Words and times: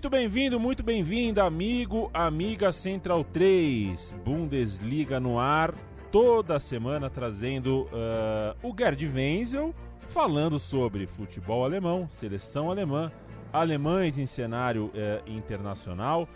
Muito 0.00 0.08
bem-vindo, 0.08 0.58
muito 0.58 0.82
bem-vinda, 0.82 1.44
amigo, 1.44 2.10
amiga 2.14 2.72
Central 2.72 3.22
3, 3.22 4.14
Bundesliga 4.24 5.20
no 5.20 5.38
ar, 5.38 5.74
toda 6.10 6.58
semana 6.58 7.10
trazendo 7.10 7.82
uh, 7.82 8.56
o 8.66 8.74
Gerd 8.74 9.06
Wenzel 9.06 9.74
falando 9.98 10.58
sobre 10.58 11.06
futebol 11.06 11.66
alemão, 11.66 12.08
seleção 12.08 12.70
alemã, 12.70 13.12
alemães 13.52 14.16
em 14.16 14.26
cenário 14.26 14.86
uh, 14.86 15.30
internacional, 15.30 16.26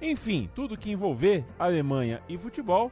enfim, 0.00 0.48
tudo 0.54 0.74
que 0.74 0.90
envolver 0.90 1.44
Alemanha 1.58 2.22
e 2.30 2.38
futebol 2.38 2.90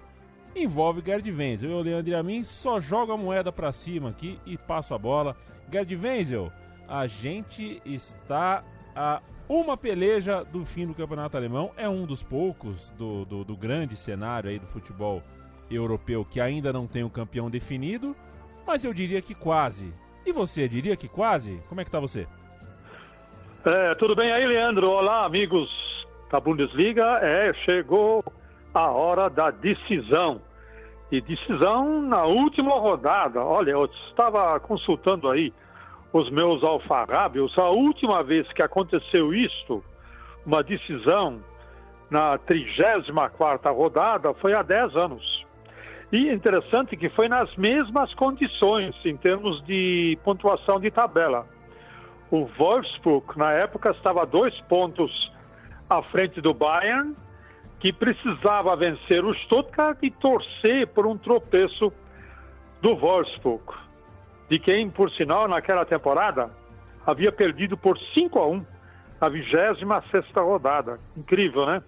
envolve 0.55 1.03
Gerd 1.03 1.33
Wenzel. 1.33 1.71
Eu, 1.71 1.81
Leandro 1.81 2.15
Amin, 2.19 2.45
só 2.45 2.79
jogo 2.79 3.13
a 3.13 3.17
moeda 3.17 3.51
para 3.51 3.73
cima 3.73 4.11
aqui 4.11 4.39
e 4.45 4.59
passo 4.59 4.93
a 4.93 4.99
bola. 4.99 5.35
Gerd 5.73 5.97
Wenzel, 5.97 6.53
a 6.87 7.07
gente 7.07 7.81
está 7.87 8.63
a 8.95 9.23
uma 9.51 9.77
peleja 9.77 10.45
do 10.45 10.65
fim 10.65 10.87
do 10.87 10.95
campeonato 10.95 11.37
alemão. 11.37 11.73
É 11.77 11.89
um 11.89 12.07
dos 12.07 12.23
poucos 12.23 12.91
do, 12.91 13.25
do, 13.25 13.43
do 13.43 13.57
grande 13.57 13.97
cenário 13.97 14.49
aí 14.49 14.61
do 14.61 14.67
futebol 14.67 15.21
europeu 15.69 16.25
que 16.25 16.41
ainda 16.41 16.73
não 16.73 16.87
tem 16.87 17.03
um 17.03 17.09
campeão 17.09 17.51
definido, 17.51 18.15
mas 18.65 18.85
eu 18.85 18.95
diria 18.95 19.21
que 19.21 19.35
quase. 19.35 19.93
E 20.25 20.33
você, 20.33 20.69
diria 20.69 20.97
que 20.97 21.09
quase? 21.09 21.61
Como 21.69 21.81
é 21.81 21.85
que 21.85 21.91
tá 21.91 21.99
você? 21.99 22.29
É, 23.65 23.93
tudo 23.97 24.15
bem 24.15 24.31
aí, 24.31 24.47
Leandro? 24.47 24.89
Olá, 24.89 25.25
amigos 25.25 25.69
da 26.31 26.39
Bundesliga. 26.39 27.19
É, 27.21 27.53
chegou 27.65 28.25
a 28.73 28.89
hora 28.91 29.29
da 29.29 29.51
decisão. 29.51 30.41
E 31.11 31.21
decisão 31.21 32.01
na 32.03 32.25
última 32.25 32.79
rodada. 32.79 33.41
Olha, 33.41 33.73
eu 33.73 33.87
estava 34.09 34.61
consultando 34.61 35.29
aí 35.29 35.53
os 36.13 36.29
meus 36.31 36.63
alfarrábios, 36.63 37.57
a 37.59 37.69
última 37.69 38.23
vez 38.23 38.51
que 38.53 38.63
aconteceu 38.63 39.33
isto, 39.33 39.83
uma 40.45 40.63
decisão 40.63 41.41
na 42.11 42.39
34ª 42.39 43.73
rodada, 43.75 44.35
foi 44.35 44.53
há 44.53 44.63
10 44.63 44.97
anos. 44.97 45.47
E 46.13 46.29
interessante 46.29 46.97
que 46.97 47.09
foi 47.09 47.29
nas 47.29 47.55
mesmas 47.55 48.13
condições, 48.15 48.95
em 49.05 49.17
termos 49.17 49.65
de 49.65 50.19
pontuação 50.25 50.81
de 50.81 50.91
tabela. 50.91 51.47
O 52.29 52.47
Wolfsburg, 52.47 53.27
na 53.37 53.53
época, 53.53 53.91
estava 53.91 54.27
dois 54.27 54.59
pontos 54.63 55.33
à 55.89 56.03
frente 56.03 56.41
do 56.41 56.53
Bayern, 56.53 57.15
que 57.79 57.93
precisava 57.93 58.75
vencer 58.75 59.25
o 59.25 59.33
Stuttgart 59.35 59.99
e 60.03 60.11
torcer 60.11 60.89
por 60.89 61.07
um 61.07 61.17
tropeço 61.17 61.93
do 62.83 62.97
Wolfsburg 62.97 63.80
de 64.51 64.59
quem, 64.59 64.91
por 64.91 65.11
sinal, 65.13 65.47
naquela 65.47 65.85
temporada 65.85 66.51
havia 67.07 67.31
perdido 67.31 67.77
por 67.77 67.97
5 67.97 68.39
a 68.39 68.47
1 68.49 68.67
a 69.21 69.29
26 69.29 69.81
rodada. 70.35 70.99
Incrível, 71.17 71.65
né? 71.67 71.81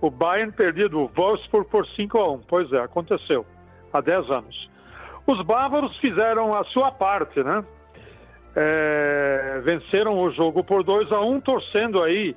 O 0.00 0.10
Bayern 0.10 0.50
perdido 0.50 1.00
o 1.00 1.06
Wolfsburg 1.06 1.70
por 1.70 1.86
5 1.86 2.18
a 2.18 2.32
1. 2.32 2.38
Pois 2.48 2.72
é, 2.72 2.80
aconteceu 2.80 3.46
há 3.92 4.00
10 4.00 4.28
anos. 4.28 4.70
Os 5.24 5.40
bávaros 5.42 5.96
fizeram 5.98 6.52
a 6.52 6.64
sua 6.64 6.90
parte, 6.90 7.42
né? 7.44 7.64
É, 8.56 9.60
venceram 9.64 10.18
o 10.18 10.30
jogo 10.32 10.64
por 10.64 10.82
2 10.82 11.12
a 11.12 11.20
1, 11.20 11.40
torcendo 11.42 12.02
aí 12.02 12.36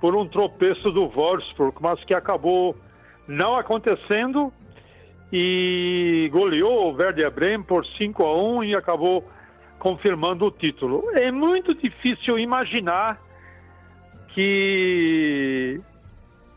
por 0.00 0.16
um 0.16 0.26
tropeço 0.26 0.90
do 0.90 1.08
Wolfsburg, 1.08 1.76
mas 1.80 2.02
que 2.04 2.14
acabou 2.14 2.74
não 3.28 3.56
acontecendo 3.58 4.50
e 5.36 6.28
goleou 6.30 6.92
o 6.92 6.94
Werder 6.94 7.28
Bremen 7.28 7.64
por 7.64 7.84
5 7.84 8.22
a 8.22 8.40
1 8.40 8.64
e 8.64 8.76
acabou 8.76 9.28
confirmando 9.80 10.46
o 10.46 10.50
título. 10.52 11.02
É 11.12 11.28
muito 11.32 11.74
difícil 11.74 12.38
imaginar 12.38 13.20
que 14.28 15.80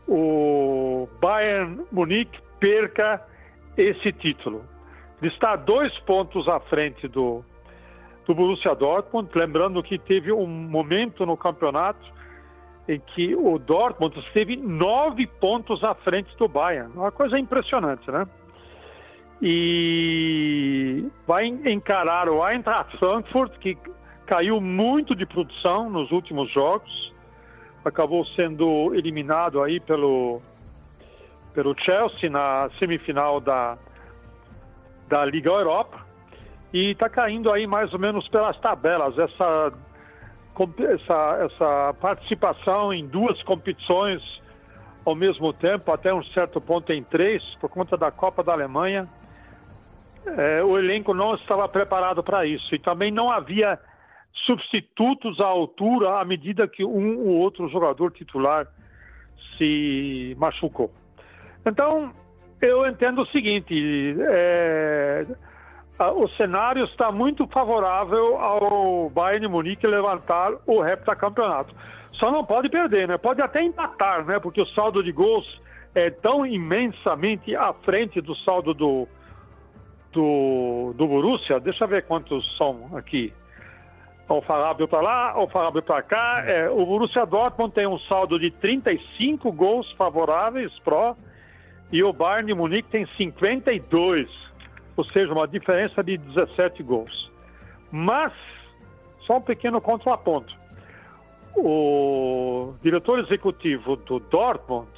o 0.06 1.08
Bayern 1.20 1.84
Munique 1.90 2.38
perca 2.60 3.20
esse 3.76 4.12
título. 4.12 4.62
Ele 5.20 5.32
está 5.32 5.56
dois 5.56 5.92
pontos 6.00 6.46
à 6.46 6.60
frente 6.60 7.08
do, 7.08 7.44
do 8.28 8.32
Borussia 8.32 8.76
Dortmund, 8.76 9.28
lembrando 9.34 9.82
que 9.82 9.98
teve 9.98 10.30
um 10.30 10.46
momento 10.46 11.26
no 11.26 11.36
campeonato 11.36 12.06
em 12.86 13.00
que 13.00 13.34
o 13.34 13.58
Dortmund 13.58 14.16
esteve 14.20 14.56
nove 14.56 15.26
pontos 15.26 15.82
à 15.82 15.96
frente 15.96 16.32
do 16.36 16.46
Bayern. 16.46 16.92
Uma 16.94 17.10
coisa 17.10 17.36
impressionante, 17.36 18.08
né? 18.08 18.24
E 19.40 21.06
vai 21.26 21.46
encarar 21.46 22.28
o 22.28 22.46
Eintracht 22.46 22.96
Frankfurt, 22.98 23.52
que 23.58 23.76
caiu 24.26 24.60
muito 24.60 25.14
de 25.14 25.24
produção 25.24 25.88
nos 25.88 26.10
últimos 26.10 26.50
jogos, 26.52 27.14
acabou 27.84 28.24
sendo 28.26 28.94
eliminado 28.94 29.62
aí 29.62 29.80
pelo, 29.80 30.42
pelo 31.54 31.74
Chelsea 31.80 32.28
na 32.28 32.68
semifinal 32.78 33.40
da, 33.40 33.78
da 35.08 35.24
Liga 35.24 35.50
Europa 35.50 36.04
e 36.72 36.90
está 36.90 37.08
caindo 37.08 37.50
aí 37.50 37.66
mais 37.66 37.92
ou 37.92 37.98
menos 37.98 38.28
pelas 38.28 38.58
tabelas. 38.58 39.16
Essa, 39.18 39.72
essa, 40.92 41.38
essa 41.44 41.94
participação 42.00 42.92
em 42.92 43.06
duas 43.06 43.42
competições 43.44 44.22
ao 45.04 45.14
mesmo 45.14 45.52
tempo, 45.54 45.90
até 45.90 46.12
um 46.12 46.22
certo 46.22 46.60
ponto 46.60 46.92
em 46.92 47.02
três, 47.02 47.42
por 47.60 47.70
conta 47.70 47.96
da 47.96 48.10
Copa 48.10 48.42
da 48.42 48.52
Alemanha, 48.52 49.08
é, 50.36 50.62
o 50.62 50.78
elenco 50.78 51.14
não 51.14 51.34
estava 51.34 51.68
preparado 51.68 52.22
para 52.22 52.44
isso 52.44 52.74
e 52.74 52.78
também 52.78 53.10
não 53.10 53.30
havia 53.30 53.78
substitutos 54.46 55.40
à 55.40 55.46
altura 55.46 56.20
à 56.20 56.24
medida 56.24 56.68
que 56.68 56.84
um 56.84 57.18
ou 57.18 57.38
outro 57.38 57.68
jogador 57.68 58.12
titular 58.12 58.66
se 59.56 60.36
machucou. 60.38 60.92
Então, 61.66 62.12
eu 62.60 62.86
entendo 62.86 63.22
o 63.22 63.26
seguinte: 63.26 64.16
é, 64.20 65.26
o 66.14 66.28
cenário 66.28 66.84
está 66.84 67.10
muito 67.10 67.46
favorável 67.48 68.38
ao 68.38 69.10
Bayern 69.10 69.48
Munique 69.48 69.86
levantar 69.86 70.52
o 70.66 70.84
heptacampeonato. 70.84 71.74
Só 72.12 72.30
não 72.30 72.44
pode 72.44 72.68
perder, 72.68 73.06
né? 73.06 73.16
Pode 73.16 73.42
até 73.42 73.62
empatar, 73.62 74.24
né? 74.24 74.38
Porque 74.38 74.60
o 74.60 74.66
saldo 74.66 75.02
de 75.02 75.12
gols 75.12 75.60
é 75.94 76.10
tão 76.10 76.44
imensamente 76.44 77.54
à 77.54 77.72
frente 77.72 78.20
do 78.20 78.34
saldo 78.36 78.74
do, 78.74 79.08
do, 80.18 80.92
do 80.96 81.06
Borussia, 81.06 81.60
deixa 81.60 81.84
eu 81.84 81.88
ver 81.88 82.02
quantos 82.02 82.56
são 82.56 82.90
aqui. 82.92 83.32
O 84.28 84.42
Fábio 84.42 84.88
para 84.88 85.00
lá, 85.00 85.40
o 85.40 85.46
Fábio 85.46 85.80
para 85.80 86.02
cá. 86.02 86.42
É, 86.44 86.68
o 86.68 86.84
Borussia 86.84 87.24
Dortmund 87.24 87.72
tem 87.72 87.86
um 87.86 87.98
saldo 88.00 88.36
de 88.36 88.50
35 88.50 89.52
gols 89.52 89.90
favoráveis 89.92 90.76
pró 90.80 91.16
e 91.92 92.02
o 92.02 92.12
Bayern 92.12 92.52
Munique 92.52 92.88
tem 92.90 93.06
52, 93.06 94.28
ou 94.96 95.04
seja, 95.04 95.32
uma 95.32 95.46
diferença 95.46 96.02
de 96.02 96.18
17 96.18 96.82
gols. 96.82 97.30
Mas, 97.92 98.32
só 99.24 99.36
um 99.36 99.40
pequeno 99.40 99.80
contraponto. 99.80 100.52
O 101.56 102.74
diretor 102.82 103.20
executivo 103.20 103.96
do 103.96 104.18
Dortmund, 104.18 104.88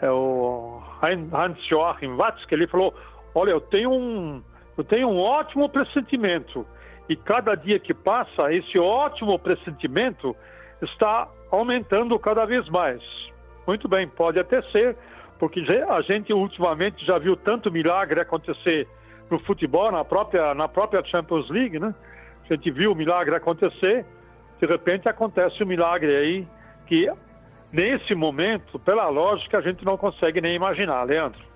é 0.00 0.10
o 0.10 0.82
Hans-Joachim 1.02 2.16
Watzke, 2.16 2.54
ele 2.54 2.66
falou: 2.66 2.92
Olha, 3.36 3.50
eu 3.50 3.60
tenho 3.60 3.92
um, 3.92 4.42
eu 4.78 4.82
tenho 4.82 5.08
um 5.10 5.18
ótimo 5.20 5.68
pressentimento. 5.68 6.66
E 7.06 7.14
cada 7.14 7.54
dia 7.54 7.78
que 7.78 7.92
passa, 7.92 8.50
esse 8.50 8.78
ótimo 8.80 9.38
pressentimento 9.38 10.34
está 10.80 11.28
aumentando 11.50 12.18
cada 12.18 12.46
vez 12.46 12.66
mais. 12.70 13.02
muito 13.66 13.86
bem, 13.88 14.08
pode 14.08 14.40
até 14.40 14.62
ser, 14.72 14.96
porque 15.38 15.60
a 15.86 16.00
gente 16.00 16.32
ultimamente 16.32 17.04
já 17.04 17.18
viu 17.18 17.36
tanto 17.36 17.70
milagre 17.70 18.22
acontecer 18.22 18.88
no 19.30 19.38
futebol, 19.40 19.92
na 19.92 20.02
própria, 20.02 20.54
na 20.54 20.66
própria 20.66 21.04
Champions 21.04 21.50
League, 21.50 21.78
né? 21.78 21.94
A 22.48 22.54
gente 22.54 22.70
viu 22.70 22.92
o 22.92 22.94
milagre 22.94 23.36
acontecer, 23.36 24.06
de 24.58 24.66
repente 24.66 25.10
acontece 25.10 25.62
um 25.62 25.66
milagre 25.66 26.16
aí 26.16 26.48
que, 26.86 27.06
nesse 27.70 28.14
momento, 28.14 28.78
pela 28.78 29.08
lógica, 29.08 29.58
a 29.58 29.60
gente 29.60 29.84
não 29.84 29.98
consegue 29.98 30.40
nem 30.40 30.54
imaginar, 30.54 31.02
Leandro. 31.02 31.55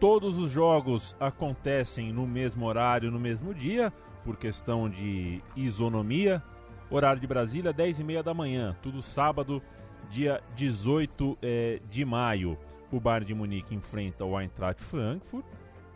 Todos 0.00 0.38
os 0.38 0.52
jogos 0.52 1.16
acontecem 1.18 2.12
no 2.12 2.24
mesmo 2.24 2.66
horário, 2.66 3.10
no 3.10 3.18
mesmo 3.18 3.52
dia, 3.52 3.92
por 4.24 4.36
questão 4.36 4.88
de 4.88 5.42
isonomia. 5.56 6.40
Horário 6.88 7.20
de 7.20 7.26
Brasília, 7.26 7.72
10 7.72 8.00
e 8.00 8.04
meia 8.04 8.22
da 8.22 8.32
manhã, 8.32 8.76
tudo 8.80 9.02
sábado, 9.02 9.60
dia 10.08 10.40
18 10.54 11.36
é, 11.42 11.80
de 11.90 12.04
maio. 12.04 12.56
O 12.92 13.00
Bayern 13.00 13.26
de 13.26 13.34
Munique 13.34 13.74
enfrenta 13.74 14.24
o 14.24 14.40
Eintracht 14.40 14.82
Frankfurt. 14.82 15.44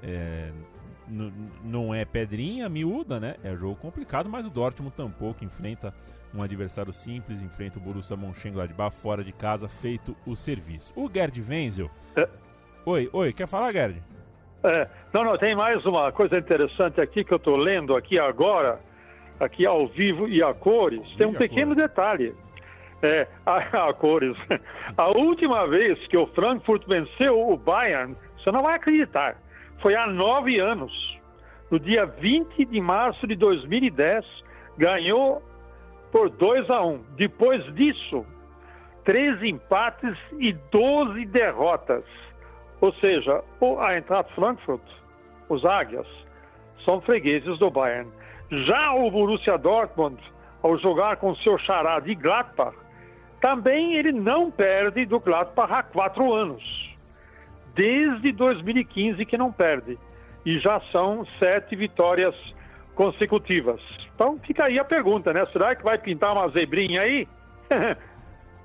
É, 0.02 0.50
não 1.62 1.94
é 1.94 2.04
pedrinha 2.04 2.68
miúda, 2.68 3.20
né? 3.20 3.36
É 3.44 3.54
jogo 3.54 3.76
complicado, 3.76 4.28
mas 4.28 4.46
o 4.46 4.50
Dortmund 4.50 4.94
tampouco 4.96 5.44
enfrenta 5.44 5.94
um 6.34 6.42
adversário 6.42 6.92
simples, 6.92 7.40
enfrenta 7.40 7.78
o 7.78 7.82
Borussia 7.82 8.16
Mönchengladbach 8.16 8.96
fora 8.96 9.22
de 9.22 9.32
casa, 9.32 9.68
feito 9.68 10.16
o 10.26 10.34
serviço. 10.34 10.92
O 10.96 11.08
Gerd 11.08 11.40
Wenzel... 11.40 11.90
Oi, 12.84 13.08
oi, 13.12 13.32
quer 13.32 13.46
falar, 13.46 13.72
Gerd? 13.72 14.02
É, 14.64 14.88
não, 15.12 15.24
não, 15.24 15.36
tem 15.36 15.54
mais 15.54 15.84
uma 15.86 16.12
coisa 16.12 16.38
interessante 16.38 17.00
aqui 17.00 17.24
que 17.24 17.32
eu 17.32 17.36
estou 17.36 17.56
lendo 17.56 17.96
aqui 17.96 18.18
agora, 18.18 18.80
aqui 19.40 19.66
ao 19.66 19.86
vivo 19.86 20.28
e 20.28 20.42
a 20.42 20.54
cores. 20.54 21.02
Tem 21.16 21.26
um 21.26 21.34
pequeno 21.34 21.74
cores. 21.74 21.88
detalhe. 21.88 22.34
É, 23.02 23.26
a, 23.44 23.88
a 23.88 23.92
cores. 23.92 24.36
A 24.96 25.08
última 25.08 25.66
vez 25.66 25.98
que 26.06 26.16
o 26.16 26.26
Frankfurt 26.26 26.86
venceu 26.86 27.50
o 27.50 27.56
Bayern, 27.56 28.14
você 28.38 28.52
não 28.52 28.62
vai 28.62 28.76
acreditar 28.76 29.36
foi 29.82 29.96
há 29.96 30.06
nove 30.06 30.62
anos. 30.62 30.92
No 31.68 31.78
dia 31.78 32.06
20 32.06 32.64
de 32.64 32.80
março 32.80 33.26
de 33.26 33.34
2010, 33.34 34.24
ganhou 34.78 35.42
por 36.12 36.30
2 36.30 36.70
a 36.70 36.82
1. 36.82 36.90
Um. 36.90 37.04
Depois 37.16 37.62
disso, 37.74 38.24
três 39.04 39.42
empates 39.42 40.16
e 40.38 40.52
12 40.70 41.26
derrotas. 41.26 42.04
Ou 42.82 42.92
seja, 42.94 43.42
o 43.60 43.80
Eintracht 43.80 44.34
Frankfurt, 44.34 44.82
os 45.48 45.64
Águias, 45.64 46.06
são 46.84 47.00
fregueses 47.00 47.56
do 47.60 47.70
Bayern. 47.70 48.10
Já 48.50 48.92
o 48.92 49.08
Borussia 49.08 49.56
Dortmund, 49.56 50.20
ao 50.60 50.76
jogar 50.78 51.16
com 51.18 51.32
seu 51.36 51.56
xará 51.58 52.00
de 52.00 52.16
Gladbach, 52.16 52.76
também 53.40 53.94
ele 53.94 54.10
não 54.10 54.50
perde 54.50 55.06
do 55.06 55.20
Gladbach 55.20 55.72
há 55.72 55.82
quatro 55.84 56.34
anos 56.34 56.92
desde 57.72 58.32
2015 58.32 59.24
que 59.24 59.38
não 59.38 59.52
perde. 59.52 59.96
E 60.44 60.58
já 60.58 60.80
são 60.90 61.24
sete 61.38 61.76
vitórias 61.76 62.34
consecutivas. 62.96 63.80
Então 64.12 64.38
fica 64.40 64.64
aí 64.64 64.78
a 64.78 64.84
pergunta, 64.84 65.32
né? 65.32 65.46
Será 65.52 65.74
que 65.76 65.84
vai 65.84 65.98
pintar 65.98 66.32
uma 66.32 66.48
zebrinha 66.48 67.02
aí? 67.02 67.28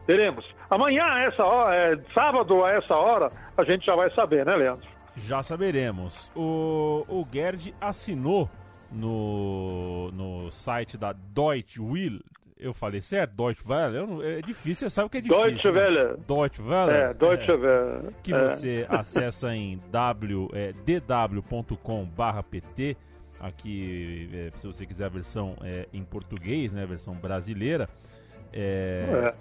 Teremos. 0.08 0.46
Amanhã, 0.70 1.04
a 1.04 1.20
essa 1.20 1.44
hora, 1.44 1.76
é, 1.76 1.98
sábado 2.14 2.64
a 2.64 2.72
essa 2.72 2.96
hora, 2.96 3.30
a 3.58 3.64
gente 3.64 3.86
já 3.86 3.96
vai 3.96 4.10
saber, 4.12 4.46
né, 4.46 4.56
Leandro? 4.56 4.88
Já 5.18 5.44
saberemos. 5.44 6.32
O, 6.36 7.06
o 7.10 7.28
Gerd 7.32 7.76
assinou 7.82 8.50
no, 8.92 10.10
no 10.14 10.50
site 10.52 10.98
da 10.98 11.14
Deutsche 11.14 11.82
Will, 11.82 12.22
eu 12.60 12.74
falei 12.74 13.02
certo? 13.02 13.36
Deutsche 13.36 13.62
Welle? 13.68 14.00
Não, 14.00 14.24
é 14.24 14.42
difícil, 14.42 14.90
você 14.90 14.96
sabe 14.96 15.08
o 15.08 15.10
que 15.10 15.18
é 15.18 15.22
difícil. 15.22 15.44
Deutsche 15.44 15.72
né? 15.72 15.80
Welle. 15.80 16.18
Deutsche 16.28 16.62
Welle. 16.62 16.92
É, 16.92 17.14
Deutsche 17.14 17.52
é, 17.52 17.56
Welle. 17.56 18.16
Que 18.24 18.34
é. 18.34 18.50
você 18.50 18.88
acessa 18.90 19.54
em 19.56 19.78
w, 19.92 20.50
é, 20.54 20.74
dw.com/pt. 20.74 22.18
Aqui, 23.40 24.30
é, 24.34 24.52
se 24.58 24.66
você 24.66 24.84
quiser 24.86 25.06
a 25.06 25.10
versão 25.10 25.56
é, 25.62 25.88
em 25.94 26.04
português, 26.04 26.74
né, 26.74 26.82
a 26.84 26.88
versão 26.88 27.14
brasileira, 27.14 27.88
é, 28.52 29.32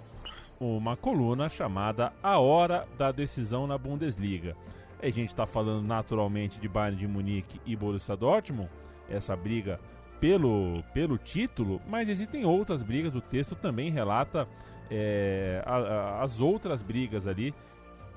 uma 0.59 0.95
coluna 0.95 1.49
chamada 1.49 2.13
A 2.21 2.39
Hora 2.39 2.87
da 2.97 3.11
Decisão 3.11 3.67
na 3.67 3.77
Bundesliga. 3.77 4.55
A 5.01 5.05
gente 5.09 5.29
está 5.29 5.45
falando 5.45 5.85
naturalmente 5.85 6.59
de 6.59 6.67
Bayern 6.67 6.97
de 6.97 7.07
Munique 7.07 7.61
e 7.65 7.75
Borussia 7.75 8.15
Dortmund, 8.15 8.69
essa 9.09 9.35
briga 9.35 9.79
pelo, 10.19 10.83
pelo 10.93 11.17
título, 11.17 11.79
mas 11.87 12.09
existem 12.09 12.45
outras 12.45 12.81
brigas. 12.81 13.15
O 13.15 13.21
texto 13.21 13.55
também 13.55 13.91
relata 13.91 14.47
é, 14.89 15.61
a, 15.65 15.75
a, 15.75 16.23
as 16.23 16.39
outras 16.39 16.81
brigas 16.81 17.27
ali 17.27 17.53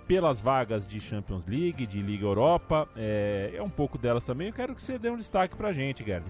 pelas 0.07 0.41
vagas 0.41 0.87
de 0.87 1.01
Champions 1.01 1.47
League, 1.47 1.87
de 1.87 2.01
Liga 2.01 2.25
Europa. 2.25 2.89
É, 2.97 3.53
é 3.55 3.63
um 3.63 3.71
pouco 3.71 3.99
delas 3.99 4.25
também. 4.25 4.49
Eu 4.49 4.55
quero 4.55 4.75
que 4.75 4.83
você 4.83 4.99
dê 4.99 5.11
um 5.11 5.17
destaque 5.17 5.55
pra 5.55 5.73
gente, 5.73 6.05
Gerd. 6.05 6.25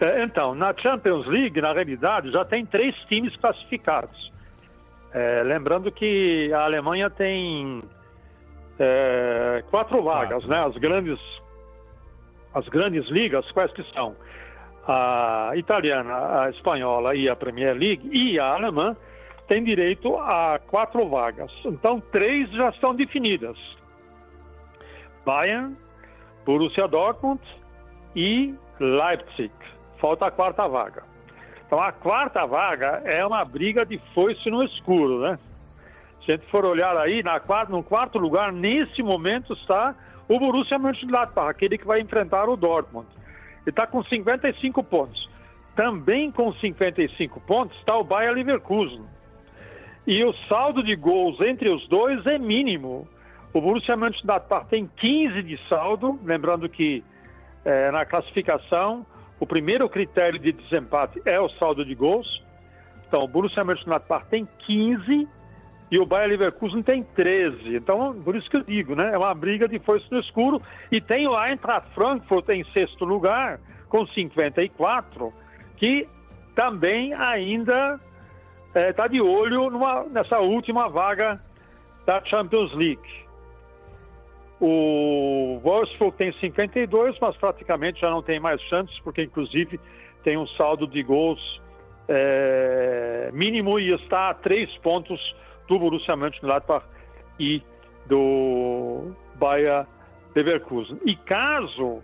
É, 0.00 0.22
então, 0.22 0.54
na 0.54 0.72
Champions 0.76 1.26
League, 1.26 1.60
na 1.60 1.72
realidade, 1.72 2.30
já 2.30 2.44
tem 2.44 2.64
três 2.64 2.94
times 3.06 3.34
classificados. 3.36 4.32
É, 5.12 5.42
lembrando 5.42 5.90
que 5.90 6.52
a 6.52 6.64
Alemanha 6.64 7.10
tem 7.10 7.82
é, 8.78 9.64
quatro 9.70 10.02
vagas, 10.02 10.44
né? 10.46 10.64
As 10.64 10.76
grandes 10.76 11.18
as 12.54 12.66
grandes 12.68 13.06
ligas, 13.08 13.50
quais 13.52 13.70
que 13.72 13.82
são? 13.92 14.16
A 14.86 15.52
italiana, 15.54 16.42
a 16.42 16.50
espanhola 16.50 17.14
e 17.14 17.28
a 17.28 17.36
Premier 17.36 17.76
League 17.76 18.08
e 18.10 18.38
a 18.38 18.54
alemã 18.54 18.96
têm 19.46 19.62
direito 19.62 20.16
a 20.16 20.58
quatro 20.66 21.06
vagas. 21.08 21.52
Então, 21.64 22.00
três 22.00 22.50
já 22.50 22.70
estão 22.70 22.94
definidas. 22.94 23.56
Bayern, 25.24 25.76
Borussia 26.44 26.88
Dortmund 26.88 27.42
e 28.16 28.54
Leipzig. 28.80 29.52
Falta 30.00 30.26
a 30.26 30.30
quarta 30.30 30.66
vaga. 30.66 31.02
Então, 31.66 31.80
a 31.80 31.92
quarta 31.92 32.46
vaga 32.46 33.02
é 33.04 33.24
uma 33.26 33.44
briga 33.44 33.84
de 33.84 33.98
foice 34.14 34.48
no 34.48 34.62
escuro, 34.62 35.20
né? 35.20 35.38
Se 36.24 36.32
a 36.32 36.36
gente 36.36 36.46
for 36.50 36.64
olhar 36.64 36.96
aí, 36.96 37.22
na 37.22 37.38
quarta, 37.40 37.72
no 37.72 37.82
quarto 37.82 38.18
lugar, 38.18 38.52
nesse 38.52 39.02
momento 39.02 39.52
está 39.52 39.94
o 40.28 40.38
Borussia 40.38 40.78
Mönchengladbach, 40.78 41.50
aquele 41.50 41.76
que 41.76 41.86
vai 41.86 42.00
enfrentar 42.00 42.48
o 42.48 42.56
Dortmund. 42.56 43.06
Ele 43.62 43.70
está 43.70 43.86
com 43.86 44.02
55 44.02 44.82
pontos. 44.82 45.28
Também 45.74 46.30
com 46.30 46.52
55 46.52 47.40
pontos 47.40 47.76
está 47.78 47.96
o 47.96 48.04
Bayer 48.04 48.32
Leverkusen. 48.32 49.04
E 50.06 50.24
o 50.24 50.32
saldo 50.48 50.82
de 50.82 50.96
gols 50.96 51.38
entre 51.40 51.68
os 51.68 51.86
dois 51.86 52.24
é 52.26 52.38
mínimo. 52.38 53.06
O 53.52 53.60
Borussia 53.60 53.96
Mönchengladbach 53.96 54.66
tem 54.68 54.88
15 54.96 55.42
de 55.42 55.60
saldo, 55.68 56.18
lembrando 56.24 56.68
que 56.68 57.04
é, 57.64 57.90
na 57.90 58.06
classificação 58.06 59.04
o 59.40 59.46
primeiro 59.46 59.88
critério 59.88 60.38
de 60.38 60.52
desempate 60.52 61.20
é 61.24 61.40
o 61.40 61.48
saldo 61.48 61.84
de 61.84 61.94
gols. 61.94 62.42
Então, 63.06 63.24
o 63.24 63.28
Borussia 63.28 63.64
Mönchengladbach 63.64 64.26
tem 64.28 64.46
15 64.66 65.28
e 65.90 65.98
o 65.98 66.04
Bayer 66.04 66.28
Leverkusen 66.28 66.82
tem 66.82 67.02
13. 67.02 67.76
Então, 67.76 68.14
por 68.22 68.36
isso 68.36 68.50
que 68.50 68.56
eu 68.56 68.62
digo, 68.62 68.94
né? 68.94 69.12
É 69.14 69.18
uma 69.18 69.34
briga 69.34 69.66
de 69.66 69.78
força 69.78 70.06
no 70.10 70.20
escuro. 70.20 70.60
E 70.92 71.00
tem 71.00 71.26
o 71.26 71.40
Eintracht 71.40 71.88
Frankfurt 71.94 72.48
em 72.50 72.64
sexto 72.64 73.04
lugar, 73.04 73.58
com 73.88 74.06
54, 74.06 75.32
que 75.76 76.06
também 76.54 77.14
ainda 77.14 77.98
está 78.68 78.80
é, 78.80 78.92
tá 78.92 79.06
de 79.06 79.20
olho 79.22 79.70
numa, 79.70 80.04
nessa 80.04 80.38
última 80.38 80.88
vaga 80.88 81.40
da 82.04 82.22
Champions 82.24 82.74
League. 82.74 83.27
O 84.60 85.60
Wolfsburg 85.62 86.16
tem 86.16 86.32
52, 86.32 87.16
mas 87.20 87.36
praticamente 87.36 88.00
já 88.00 88.10
não 88.10 88.22
tem 88.22 88.40
mais 88.40 88.60
chances, 88.62 88.98
porque 89.00 89.22
inclusive 89.22 89.78
tem 90.24 90.36
um 90.36 90.46
saldo 90.48 90.86
de 90.86 91.02
gols 91.02 91.60
é, 92.08 93.30
mínimo 93.32 93.78
e 93.78 93.88
está 93.94 94.30
a 94.30 94.34
três 94.34 94.74
pontos 94.78 95.20
do 95.68 95.78
Borussia 95.78 96.16
Mönchengladbach 96.16 96.84
e 97.38 97.62
do 98.06 99.12
Bayer 99.36 99.86
Leverkusen. 100.34 100.98
E 101.04 101.14
caso 101.14 102.02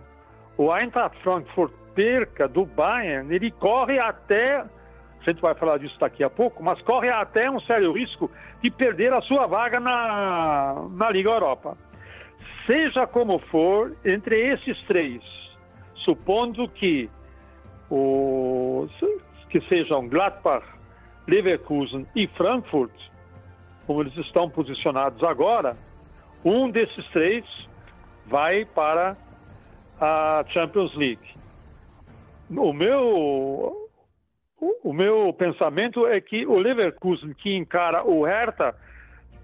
o 0.57 0.73
Eintracht 0.73 1.17
Frankfurt 1.21 1.73
perca 1.93 2.47
do 2.47 2.65
Bayern, 2.65 3.33
ele 3.33 3.49
corre 3.51 3.97
até, 3.97 4.57
a 4.57 5.23
gente 5.23 5.41
vai 5.41 5.55
falar 5.55 5.77
disso 5.77 5.97
daqui 5.99 6.23
a 6.23 6.29
pouco, 6.29 6.61
mas 6.61 6.81
corre 6.81 7.09
até 7.09 7.49
um 7.49 7.59
sério 7.61 7.93
risco 7.93 8.29
de 8.61 8.69
perder 8.69 9.13
a 9.13 9.21
sua 9.21 9.47
vaga 9.47 9.79
na, 9.79 10.87
na 10.91 11.09
Liga 11.09 11.31
Europa. 11.31 11.77
Seja 12.65 13.05
como 13.05 13.39
for, 13.39 13.95
entre 14.03 14.53
esses 14.53 14.81
três, 14.87 15.21
supondo 16.03 16.67
que, 16.67 17.09
o, 17.89 18.87
que 19.49 19.61
sejam 19.61 20.07
Gladbach, 20.07 20.65
Leverkusen 21.27 22.07
e 22.15 22.27
Frankfurt, 22.27 22.91
como 23.85 24.01
eles 24.01 24.17
estão 24.17 24.49
posicionados 24.49 25.23
agora, 25.23 25.77
um 26.43 26.69
desses 26.69 27.05
três 27.09 27.45
vai 28.25 28.65
para 28.65 29.15
a 29.99 30.43
Champions 30.49 30.95
League. 30.95 31.35
O 32.49 32.73
meu, 32.73 33.89
o 34.83 34.93
meu 34.93 35.33
pensamento 35.33 36.05
é 36.07 36.19
que 36.19 36.45
o 36.45 36.59
Leverkusen, 36.59 37.33
que 37.33 37.55
encara 37.55 38.03
o 38.03 38.23
Hertha, 38.23 38.75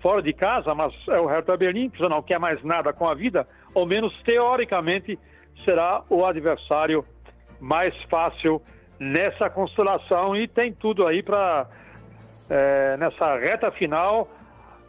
fora 0.02 0.22
de 0.22 0.34
casa, 0.34 0.74
mas 0.74 0.94
é 1.08 1.20
o 1.20 1.28
Hertha 1.28 1.56
Berlim, 1.56 1.90
que 1.90 2.00
já 2.00 2.10
não 2.10 2.22
quer 2.22 2.40
mais 2.40 2.62
nada 2.64 2.92
com 2.92 3.08
a 3.08 3.14
vida, 3.14 3.48
ao 3.74 3.86
menos 3.86 4.14
teoricamente 4.24 5.18
será 5.64 6.04
o 6.10 6.26
adversário 6.26 7.06
mais 7.60 7.96
fácil 8.10 8.62
nessa 9.00 9.50
constelação 9.50 10.36
e 10.36 10.48
tem 10.48 10.74
tudo 10.74 11.08
aí 11.08 11.22
para, 11.22 11.68
é, 12.50 12.98
nessa 12.98 13.38
reta 13.38 13.72
final, 13.72 14.28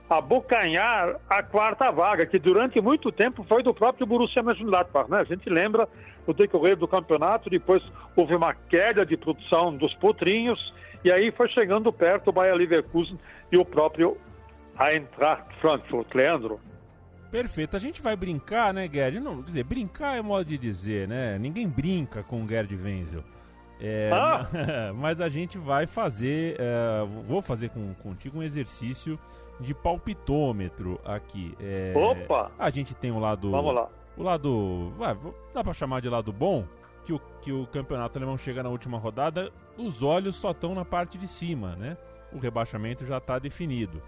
abocanhar 0.09 1.17
a 1.29 1.43
quarta 1.43 1.91
vaga, 1.91 2.27
que 2.27 2.39
durante 2.39 2.81
muito 2.81 3.11
tempo 3.11 3.45
foi 3.45 3.63
do 3.63 3.73
próprio 3.73 4.07
Borussia 4.07 4.43
Mönchengladbach, 4.43 5.11
né? 5.11 5.21
A 5.21 5.25
gente 5.25 5.49
lembra 5.49 5.89
no 6.27 6.35
decorrer 6.35 6.77
do 6.77 6.87
campeonato, 6.87 7.49
depois 7.49 7.83
houve 8.15 8.35
uma 8.35 8.55
queda 8.55 9.05
de 9.05 9.17
produção 9.17 9.75
dos 9.75 9.95
potrinhos 9.95 10.73
e 11.05 11.11
aí 11.11 11.31
foi 11.33 11.49
chegando 11.49 11.93
perto 11.93 12.29
o 12.29 12.33
Bayer 12.33 12.55
Leverkusen 12.55 13.19
e 13.51 13.57
o 13.57 13.65
próprio 13.65 14.17
Eintracht 14.79 15.53
Frankfurt. 15.61 16.15
Leandro? 16.15 16.61
Perfeito. 17.31 17.77
A 17.77 17.79
gente 17.79 18.03
vai 18.03 18.15
brincar, 18.15 18.75
né, 18.75 18.89
Gerd? 18.89 19.19
Não, 19.19 19.37
quer 19.37 19.47
dizer, 19.47 19.65
brincar 19.65 20.19
é 20.19 20.23
modo 20.23 20.45
de 20.45 20.59
dizer, 20.59 21.09
né? 21.09 21.39
Ninguém 21.39 21.67
brinca 21.69 22.23
com 22.23 22.43
o 22.43 22.49
Gerd 22.49 22.75
Wenzel. 22.77 23.25
É, 23.81 24.11
ah. 24.13 24.93
mas 24.95 25.21
a 25.21 25.29
gente 25.29 25.59
vai 25.59 25.87
fazer, 25.87 26.57
é, 26.61 27.05
vou 27.25 27.43
fazer 27.43 27.71
com, 27.71 27.93
contigo 27.95 28.39
um 28.39 28.43
exercício 28.43 29.19
de 29.59 29.75
palpitômetro 29.75 31.01
aqui. 31.05 31.55
É, 31.59 31.93
Opa! 31.97 32.51
A 32.59 32.71
gente 32.71 32.95
tem 32.95 33.11
o 33.11 33.19
lado. 33.19 33.51
Vamos 33.51 33.75
lá. 33.75 33.89
O 34.17 34.23
lado. 34.23 34.93
Vai, 34.97 35.17
dá 35.55 35.65
pra 35.65 35.73
chamar 35.73 36.01
de 36.01 36.09
lado 36.09 36.33
bom? 36.33 36.65
Que 37.05 37.13
o, 37.13 37.21
que 37.41 37.53
o 37.53 37.67
campeonato 37.67 38.17
alemão 38.17 38.39
chega 38.39 38.63
na 38.63 38.69
última 38.69 38.99
rodada, 38.99 39.51
os 39.77 40.03
olhos 40.03 40.37
só 40.37 40.53
estão 40.53 40.75
na 40.75 40.85
parte 40.85 41.19
de 41.19 41.27
cima, 41.27 41.75
né? 41.77 41.97
O 42.33 42.39
rebaixamento 42.39 43.05
já 43.05 43.19
está 43.19 43.39
definido. 43.39 44.01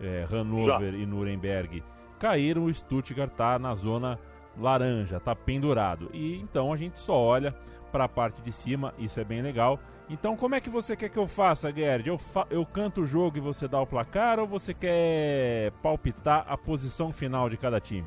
É, 0.00 0.26
Hannover 0.30 0.92
já. 0.92 0.98
e 0.98 1.06
Nuremberg 1.06 1.82
caíram, 2.18 2.64
o 2.64 2.72
Stuttgart 2.72 3.30
está 3.30 3.58
na 3.58 3.74
zona 3.74 4.18
laranja, 4.58 5.16
está 5.16 5.34
pendurado. 5.34 6.10
E 6.12 6.40
então 6.40 6.72
a 6.72 6.76
gente 6.76 6.98
só 6.98 7.14
olha 7.14 7.54
para 7.92 8.04
a 8.04 8.08
parte 8.08 8.42
de 8.42 8.52
cima, 8.52 8.92
isso 8.98 9.18
é 9.20 9.24
bem 9.24 9.42
legal. 9.42 9.78
Então, 10.08 10.36
como 10.36 10.54
é 10.54 10.60
que 10.60 10.70
você 10.70 10.96
quer 10.96 11.08
que 11.08 11.18
eu 11.18 11.26
faça, 11.26 11.72
Gerd? 11.72 12.08
Eu, 12.08 12.16
fa 12.16 12.46
eu 12.48 12.64
canto 12.64 13.00
o 13.02 13.06
jogo 13.06 13.38
e 13.38 13.40
você 13.40 13.66
dá 13.66 13.80
o 13.80 13.86
placar 13.86 14.38
ou 14.38 14.46
você 14.46 14.72
quer 14.72 15.72
palpitar 15.82 16.44
a 16.48 16.56
posição 16.56 17.12
final 17.12 17.50
de 17.50 17.56
cada 17.56 17.80
time? 17.80 18.06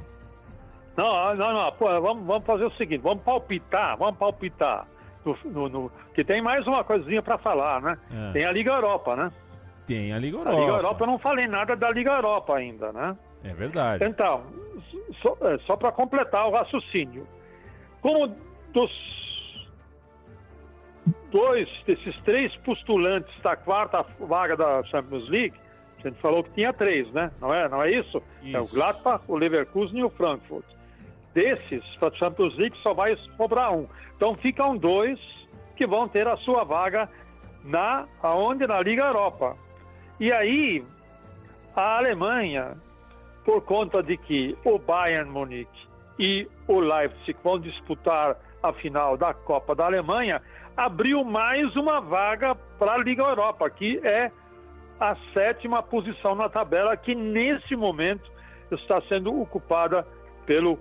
Não, 0.95 1.35
não, 1.35 1.53
não. 1.53 1.71
Pô, 1.73 1.85
vamos, 2.01 2.25
vamos 2.25 2.45
fazer 2.45 2.65
o 2.65 2.71
seguinte: 2.71 3.01
vamos 3.01 3.23
palpitar, 3.23 3.97
vamos 3.97 4.17
palpitar. 4.17 4.87
No, 5.25 5.37
no, 5.51 5.69
no 5.69 5.91
que 6.13 6.23
tem 6.23 6.41
mais 6.41 6.65
uma 6.65 6.83
coisinha 6.83 7.21
para 7.21 7.37
falar, 7.37 7.81
né? 7.81 7.97
É. 8.11 8.31
Tem 8.31 8.45
a 8.45 8.51
Liga 8.51 8.71
Europa, 8.71 9.15
né? 9.17 9.31
Tem 9.89 10.13
a 10.13 10.19
Liga 10.19 10.37
Europa. 10.37 10.55
A 10.55 10.59
Liga 10.59 10.71
Europa, 10.73 11.03
eu 11.03 11.07
não 11.07 11.17
falei 11.17 11.47
nada 11.47 11.75
da 11.75 11.89
Liga 11.89 12.11
Europa 12.11 12.55
ainda, 12.55 12.93
né? 12.93 13.17
É 13.43 13.51
verdade. 13.53 14.05
Então, 14.05 14.43
só, 15.19 15.35
é, 15.41 15.57
só 15.65 15.75
para 15.75 15.91
completar 15.91 16.47
o 16.47 16.51
raciocínio. 16.51 17.27
Como 17.99 18.35
dos 18.71 18.91
dois 21.31 21.67
desses 21.87 22.15
três 22.21 22.55
postulantes 22.57 23.33
da 23.41 23.55
quarta 23.55 24.05
vaga 24.19 24.55
da 24.55 24.83
Champions 24.83 25.27
League, 25.27 25.55
a 25.97 26.07
gente 26.07 26.21
falou 26.21 26.43
que 26.43 26.51
tinha 26.51 26.71
três, 26.71 27.11
né? 27.11 27.31
Não 27.41 27.51
é, 27.51 27.67
não 27.67 27.81
é 27.81 27.89
isso? 27.89 28.21
isso. 28.43 28.55
É 28.55 28.61
o 28.61 28.67
Gladbach, 28.67 29.23
o 29.27 29.35
Leverkusen 29.35 30.01
e 30.01 30.03
o 30.03 30.09
Frankfurt. 30.11 30.65
Desses, 31.33 31.83
para 31.95 32.09
a 32.09 32.11
Champions 32.11 32.55
League 32.57 32.77
só 32.83 32.93
vai 32.93 33.15
sobrar 33.35 33.73
um. 33.73 33.87
Então 34.15 34.35
ficam 34.35 34.77
dois 34.77 35.19
que 35.75 35.87
vão 35.87 36.07
ter 36.07 36.27
a 36.27 36.37
sua 36.37 36.63
vaga 36.63 37.09
na 37.63 38.05
aonde 38.21 38.67
na 38.67 38.79
Liga 38.81 39.03
Europa. 39.03 39.57
E 40.19 40.31
aí 40.31 40.83
a 41.75 41.97
Alemanha, 41.97 42.75
por 43.45 43.61
conta 43.61 44.03
de 44.03 44.17
que 44.17 44.57
o 44.65 44.77
Bayern 44.77 45.29
Munique 45.29 45.87
e 46.17 46.47
o 46.67 46.79
Leipzig 46.79 47.37
vão 47.43 47.59
disputar 47.59 48.35
a 48.61 48.73
final 48.73 49.15
da 49.15 49.33
Copa 49.33 49.73
da 49.73 49.85
Alemanha, 49.85 50.41
abriu 50.75 51.23
mais 51.23 51.75
uma 51.75 52.01
vaga 52.01 52.53
para 52.77 52.93
a 52.93 52.97
Liga 52.97 53.23
Europa, 53.23 53.69
que 53.69 53.99
é 54.03 54.29
a 54.99 55.15
sétima 55.33 55.81
posição 55.81 56.35
na 56.35 56.49
tabela, 56.49 56.97
que 56.97 57.15
nesse 57.15 57.75
momento 57.75 58.29
está 58.69 59.01
sendo 59.07 59.41
ocupada 59.41 60.05
pelo 60.45 60.77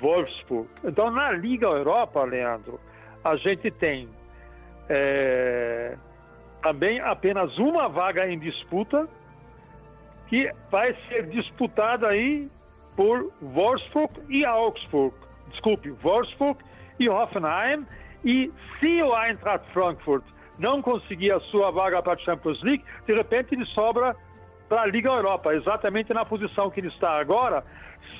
Wolfsburg. 0.00 0.68
Então, 0.82 1.10
na 1.10 1.30
Liga 1.30 1.68
Europa, 1.68 2.24
Leandro, 2.24 2.80
a 3.22 3.36
gente 3.36 3.70
tem 3.70 4.08
é, 4.88 5.96
também 6.64 6.98
apenas 6.98 7.58
uma 7.58 7.90
vaga 7.90 8.26
em 8.26 8.38
disputa, 8.38 9.06
que 10.28 10.50
vai 10.70 10.96
ser 11.06 11.26
disputada 11.26 12.08
aí 12.08 12.48
por 12.96 13.30
Wolfsburg 13.42 14.14
e 14.30 14.46
Augsburg. 14.46 15.14
Desculpe, 15.50 15.90
Wolfsburg 15.90 16.58
e 16.98 17.08
Hoffenheim 17.08 17.86
e 18.24 18.50
se 18.80 19.02
o 19.02 19.14
Eintracht 19.14 19.70
Frankfurt 19.72 20.24
não 20.58 20.80
conseguir 20.80 21.32
a 21.32 21.40
sua 21.40 21.70
vaga 21.70 22.02
para 22.02 22.14
a 22.14 22.16
Champions 22.16 22.62
League, 22.62 22.84
de 23.06 23.12
repente 23.12 23.54
ele 23.54 23.66
sobra 23.66 24.16
para 24.66 24.82
a 24.82 24.86
Liga 24.86 25.10
Europa, 25.10 25.54
exatamente 25.54 26.14
na 26.14 26.24
posição 26.24 26.70
que 26.70 26.80
ele 26.80 26.88
está 26.88 27.20
agora. 27.20 27.62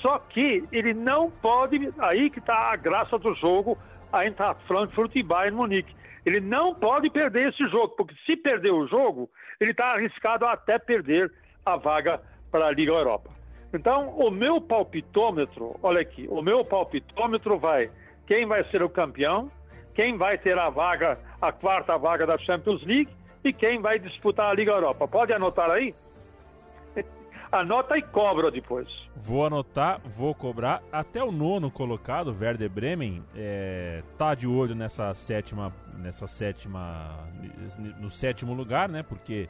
Só 0.03 0.19
que 0.19 0.69
ele 0.71 0.93
não 0.93 1.31
pode, 1.31 1.91
aí 1.99 2.29
que 2.29 2.41
está 2.41 2.73
a 2.73 2.77
graça 2.77 3.19
do 3.19 3.35
jogo, 3.35 3.79
Eintracht 4.13 4.63
Frankfurt 4.67 5.17
e 5.17 5.23
Bayern 5.23 5.57
Munique. 5.57 6.04
Ele 6.25 6.41
não 6.41 6.75
pode 6.75 7.11
perder 7.11 7.49
esse 7.51 7.69
jogo, 7.69 7.95
porque 7.97 8.15
se 8.25 8.37
perder 8.37 8.73
o 8.73 8.87
jogo, 8.87 9.31
ele 9.61 9.73
está 9.73 9.93
arriscado 9.93 10.47
até 10.47 10.79
perder 10.79 11.31
a 11.65 11.77
vaga 11.77 12.21
para 12.51 12.67
a 12.67 12.71
Liga 12.71 12.93
Europa. 12.93 13.31
Então, 13.73 14.11
o 14.11 14.31
meu 14.31 14.61
palpitômetro, 14.61 15.77
olha 15.83 16.01
aqui, 16.01 16.27
o 16.31 16.41
meu 16.41 16.65
palpitômetro 16.65 17.59
vai 17.59 17.91
quem 18.27 18.47
vai 18.47 18.65
ser 18.71 18.83
o 18.83 18.89
campeão, 18.89 19.51
quem 19.95 20.17
vai 20.17 20.39
ter 20.39 20.59
a 20.59 20.71
vaga, 20.71 21.19
a 21.41 21.53
quarta 21.53 21.99
vaga 21.99 22.27
da 22.27 22.39
Champions 22.39 22.83
League 22.85 23.11
e 23.43 23.53
quem 23.53 23.81
vai 23.81 23.99
disputar 23.99 24.51
a 24.51 24.55
Liga 24.55 24.73
Europa. 24.73 25.07
Pode 25.07 25.33
anotar 25.33 25.71
aí? 25.71 25.95
Anota 27.51 27.97
e 27.97 28.03
cobra 28.03 28.51
depois. 28.51 28.89
Vou 29.17 29.47
anotar, 29.47 30.01
vou 30.05 30.35
cobrar. 30.35 30.83
Até 30.93 31.23
o 31.23 31.31
nono 31.31 31.71
colocado, 31.71 32.37
Werder 32.39 32.69
Bremen, 32.69 33.23
é, 33.35 34.03
tá 34.19 34.35
de 34.35 34.47
olho 34.47 34.75
nessa 34.75 35.13
sétima, 35.15 35.73
nessa 35.99 36.27
sétima, 36.27 37.17
no 38.01 38.11
sétimo 38.11 38.53
lugar, 38.53 38.89
né? 38.89 39.03
Porque 39.03 39.49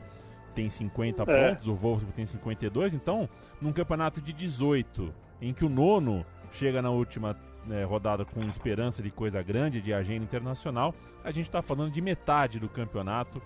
tem 0.54 0.70
50 0.70 1.22
é. 1.22 1.50
pontos, 1.50 1.66
o 1.66 1.74
Wolfsburg 1.74 2.14
tem 2.14 2.26
52. 2.26 2.94
Então, 2.94 3.28
num 3.60 3.72
campeonato 3.72 4.20
de 4.20 4.32
18, 4.32 5.12
em 5.40 5.52
que 5.52 5.64
o 5.64 5.68
nono 5.68 6.24
chega 6.52 6.80
na 6.80 6.90
última 6.90 7.36
né, 7.66 7.84
rodada 7.84 8.24
com 8.24 8.42
esperança 8.44 9.02
de 9.02 9.10
coisa 9.10 9.42
grande, 9.42 9.80
de 9.80 9.92
agenda 9.92 10.24
internacional, 10.24 10.94
a 11.24 11.30
gente 11.30 11.46
está 11.46 11.62
falando 11.62 11.90
de 11.90 12.00
metade 12.00 12.58
do 12.58 12.68
campeonato 12.68 13.42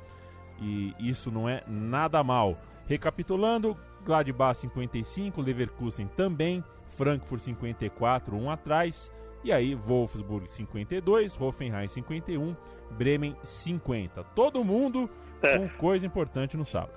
e 0.60 0.94
isso 0.98 1.30
não 1.30 1.48
é 1.48 1.62
nada 1.66 2.22
mal. 2.22 2.58
Recapitulando, 2.86 3.76
Gladbach 4.08 4.56
55, 4.56 5.42
Leverkusen 5.42 6.08
também, 6.16 6.64
Frankfurt 6.88 7.42
54, 7.42 8.34
um 8.34 8.50
atrás, 8.50 9.12
e 9.44 9.52
aí 9.52 9.74
Wolfsburg 9.74 10.48
52, 10.48 11.38
Hoffenheim 11.38 11.86
51, 11.86 12.56
Bremen 12.92 13.36
50. 13.44 14.24
Todo 14.34 14.64
mundo 14.64 15.10
é. 15.42 15.58
com 15.58 15.68
coisa 15.68 16.06
importante 16.06 16.56
no 16.56 16.64
sábado. 16.64 16.96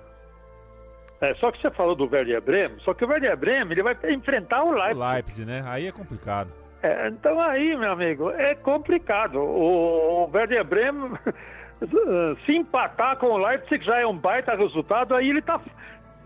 É, 1.20 1.34
só 1.34 1.52
que 1.52 1.60
você 1.60 1.70
falou 1.70 1.94
do 1.94 2.08
Werder 2.10 2.40
Bremen, 2.40 2.78
só 2.80 2.94
que 2.94 3.04
o 3.04 3.08
Werder 3.08 3.36
Bremen 3.36 3.70
ele 3.70 3.82
vai 3.82 3.96
enfrentar 4.10 4.64
o 4.64 4.72
Leipzig. 4.72 4.98
O 4.98 5.12
Leipzig, 5.12 5.44
né? 5.44 5.62
Aí 5.66 5.86
é 5.86 5.92
complicado. 5.92 6.50
É, 6.82 7.08
então 7.08 7.38
aí, 7.38 7.76
meu 7.76 7.92
amigo, 7.92 8.30
é 8.30 8.54
complicado. 8.54 9.38
O, 9.38 10.24
o 10.24 10.30
Werder 10.32 10.64
Bremen 10.64 11.12
se 12.46 12.56
empatar 12.56 13.18
com 13.18 13.26
o 13.26 13.36
Leipzig 13.36 13.84
já 13.84 13.98
é 13.98 14.06
um 14.06 14.16
baita 14.16 14.56
resultado, 14.56 15.14
aí 15.14 15.28
ele 15.28 15.42
tá 15.42 15.60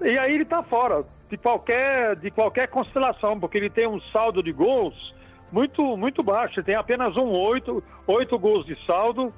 e 0.00 0.18
aí 0.18 0.34
ele 0.34 0.44
tá 0.44 0.62
fora 0.62 1.04
de 1.28 1.36
qualquer 1.36 2.16
de 2.16 2.30
qualquer 2.30 2.68
constelação, 2.68 3.38
porque 3.38 3.58
ele 3.58 3.70
tem 3.70 3.86
um 3.86 4.00
saldo 4.12 4.42
de 4.42 4.52
gols 4.52 5.14
muito 5.50 5.96
muito 5.96 6.22
baixo, 6.22 6.60
ele 6.60 6.66
tem 6.66 6.74
apenas 6.74 7.16
um 7.16 7.28
oito, 7.28 7.82
oito 8.06 8.38
gols 8.38 8.66
de 8.66 8.76
saldo. 8.84 9.32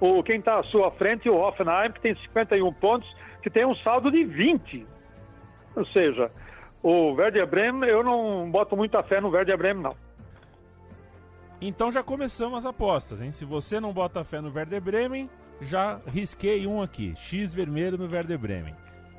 O 0.00 0.22
quem 0.22 0.38
está 0.38 0.58
à 0.58 0.64
sua 0.64 0.90
frente, 0.90 1.30
o 1.30 1.36
Hoffenheim, 1.36 1.92
que 1.92 2.00
tem 2.00 2.14
51 2.16 2.72
pontos, 2.72 3.08
que 3.40 3.48
tem 3.48 3.64
um 3.64 3.74
saldo 3.76 4.10
de 4.10 4.24
20. 4.24 4.84
Ou 5.76 5.86
seja, 5.86 6.28
o 6.82 7.12
Werder 7.12 7.46
Bremen, 7.46 7.88
eu 7.88 8.02
não 8.02 8.50
boto 8.50 8.76
muita 8.76 9.02
fé 9.04 9.20
no 9.20 9.30
Werder 9.30 9.56
Bremen 9.56 9.82
não. 9.82 9.96
Então 11.60 11.92
já 11.92 12.02
começamos 12.02 12.58
as 12.58 12.66
apostas, 12.66 13.20
hein? 13.20 13.30
Se 13.30 13.44
você 13.44 13.78
não 13.78 13.92
bota 13.92 14.24
fé 14.24 14.40
no 14.40 14.52
Werder 14.52 14.80
Bremen, 14.80 15.30
já 15.60 16.00
risquei 16.04 16.66
um 16.66 16.82
aqui. 16.82 17.14
X 17.16 17.54
vermelho 17.54 17.96
no 17.96 18.10
Werder 18.12 18.36
Bremen. 18.36 18.74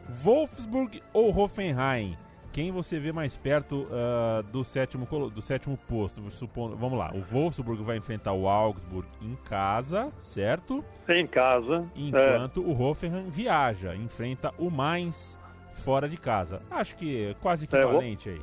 Wolfsburg 0.09 1.01
ou 1.13 1.37
Hoffenheim? 1.37 2.17
Quem 2.51 2.71
você 2.71 2.99
vê 2.99 3.11
mais 3.11 3.35
perto 3.35 3.87
uh, 3.87 4.43
do, 4.51 4.63
sétimo, 4.63 5.07
do 5.29 5.41
sétimo 5.41 5.75
posto? 5.89 6.21
Supondo, 6.29 6.75
vamos 6.75 6.99
lá, 6.99 7.11
o 7.11 7.21
Wolfsburg 7.21 7.81
vai 7.81 7.97
enfrentar 7.97 8.33
o 8.33 8.47
Augsburg 8.47 9.07
em 9.21 9.35
casa, 9.35 10.11
certo? 10.19 10.85
Em 11.09 11.25
casa. 11.25 11.83
Enquanto 11.95 12.61
é. 12.61 12.63
o 12.63 12.79
Hoffenheim 12.79 13.27
viaja, 13.29 13.95
enfrenta 13.95 14.53
o 14.59 14.69
Mainz 14.69 15.35
fora 15.83 16.07
de 16.07 16.15
casa. 16.15 16.61
Acho 16.69 16.95
que 16.95 17.29
é 17.29 17.33
quase 17.41 17.65
equivalente 17.65 18.29
aí. 18.29 18.41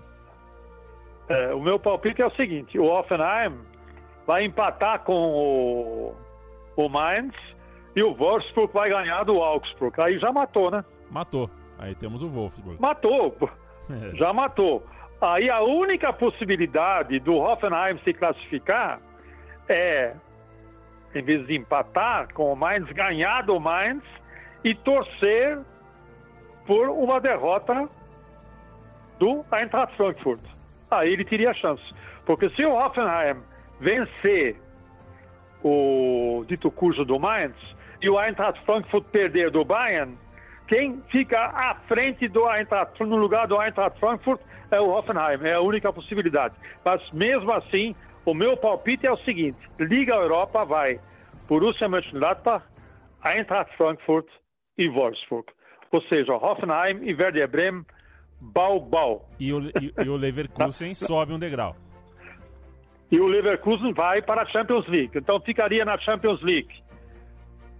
É, 1.29 1.55
o 1.55 1.61
meu 1.61 1.79
palpite 1.79 2.21
é 2.21 2.27
o 2.27 2.35
seguinte: 2.35 2.77
o 2.77 2.87
Offenheim 2.87 3.57
vai 4.27 4.43
empatar 4.43 5.05
com 5.05 5.15
o, 5.15 6.15
o 6.77 6.89
Mainz 6.89 7.35
e 7.95 8.03
o 8.03 8.13
Wolfsburg 8.13 8.73
vai 8.73 8.91
ganhar 8.91 9.23
do 9.23 9.41
Augsburg. 9.41 9.95
Aí 10.01 10.19
já 10.19 10.33
matou, 10.33 10.73
né? 10.73 10.85
Matou. 11.11 11.51
Aí 11.79 11.95
temos 11.95 12.23
o 12.23 12.29
Wolfsburg. 12.29 12.81
Matou. 12.81 13.37
já 14.15 14.33
matou. 14.33 14.87
Aí 15.21 15.51
a 15.51 15.61
única 15.61 16.13
possibilidade 16.13 17.19
do 17.21 17.37
Hoffenheim 17.37 17.99
se 18.05 18.13
classificar 18.15 19.01
é, 19.69 20.15
em 21.15 21.23
vez 21.23 21.47
de 21.47 21.57
empatar 21.57 22.33
com 22.33 22.53
o 22.53 22.57
Mainz, 22.57 22.91
ganhar 22.93 23.43
do 23.43 23.61
Mainz 23.61 24.03
e 24.65 24.75
torcer 24.75 25.59
por 26.67 26.89
uma 26.89 27.21
derrota 27.21 27.89
do 29.19 29.45
Eintracht 29.53 29.95
Frankfurt. 29.97 30.41
Aí 30.91 31.13
ele 31.13 31.25
teria 31.25 31.53
chance. 31.55 31.83
Porque 32.25 32.49
se 32.51 32.65
o 32.65 32.75
Hoffenheim 32.75 33.37
vencer 33.79 34.57
o 35.63 36.45
dito 36.47 36.71
cujo 36.71 37.05
do 37.05 37.19
Mainz 37.19 37.57
e 38.01 38.09
o 38.09 38.19
Eintracht 38.19 38.65
Frankfurt 38.65 39.05
perder 39.07 39.51
do 39.51 39.65
Bayern, 39.65 40.17
quem 40.71 41.03
fica 41.11 41.37
à 41.37 41.75
frente 41.75 42.29
do 42.29 42.49
Eintracht, 42.49 43.03
no 43.03 43.17
lugar 43.17 43.49
do 43.49 43.61
Eintracht 43.61 43.99
Frankfurt 43.99 44.41
é 44.71 44.81
o 44.81 44.89
Hoffenheim, 44.89 45.41
é 45.43 45.55
a 45.55 45.61
única 45.61 45.93
possibilidade. 45.93 46.55
Mas 46.85 47.03
mesmo 47.11 47.51
assim, 47.51 47.93
o 48.25 48.33
meu 48.33 48.57
palpite 48.57 49.05
é 49.05 49.11
o 49.11 49.17
seguinte: 49.17 49.59
Liga 49.81 50.15
Europa 50.15 50.65
vai 50.65 51.01
Borussia 51.49 51.89
Mönchengladbach, 51.89 52.65
Eintracht 53.25 53.77
Frankfurt 53.77 54.29
e 54.79 54.89
Wolfsburg. 54.89 55.49
Ou 55.91 56.01
seja, 56.03 56.35
Hoffenheim 56.35 57.03
e 57.03 57.15
Werder 57.15 57.49
Bremen, 57.49 57.85
bau, 58.41 58.79
bau. 58.79 59.29
E 59.41 59.53
o, 59.53 59.61
e, 59.71 59.93
e 60.05 60.09
o 60.09 60.17
Leverkusen 60.17 60.95
sobe 60.95 61.33
um 61.33 61.39
degrau. 61.41 61.75
E 63.11 63.19
o 63.19 63.27
Leverkusen 63.27 63.93
vai 63.93 64.23
para 64.23 64.43
a 64.43 64.47
Champions 64.47 64.87
League. 64.87 65.19
Então 65.19 65.41
ficaria 65.41 65.85
na 65.85 65.99
Champions 65.99 66.41
League. 66.43 66.81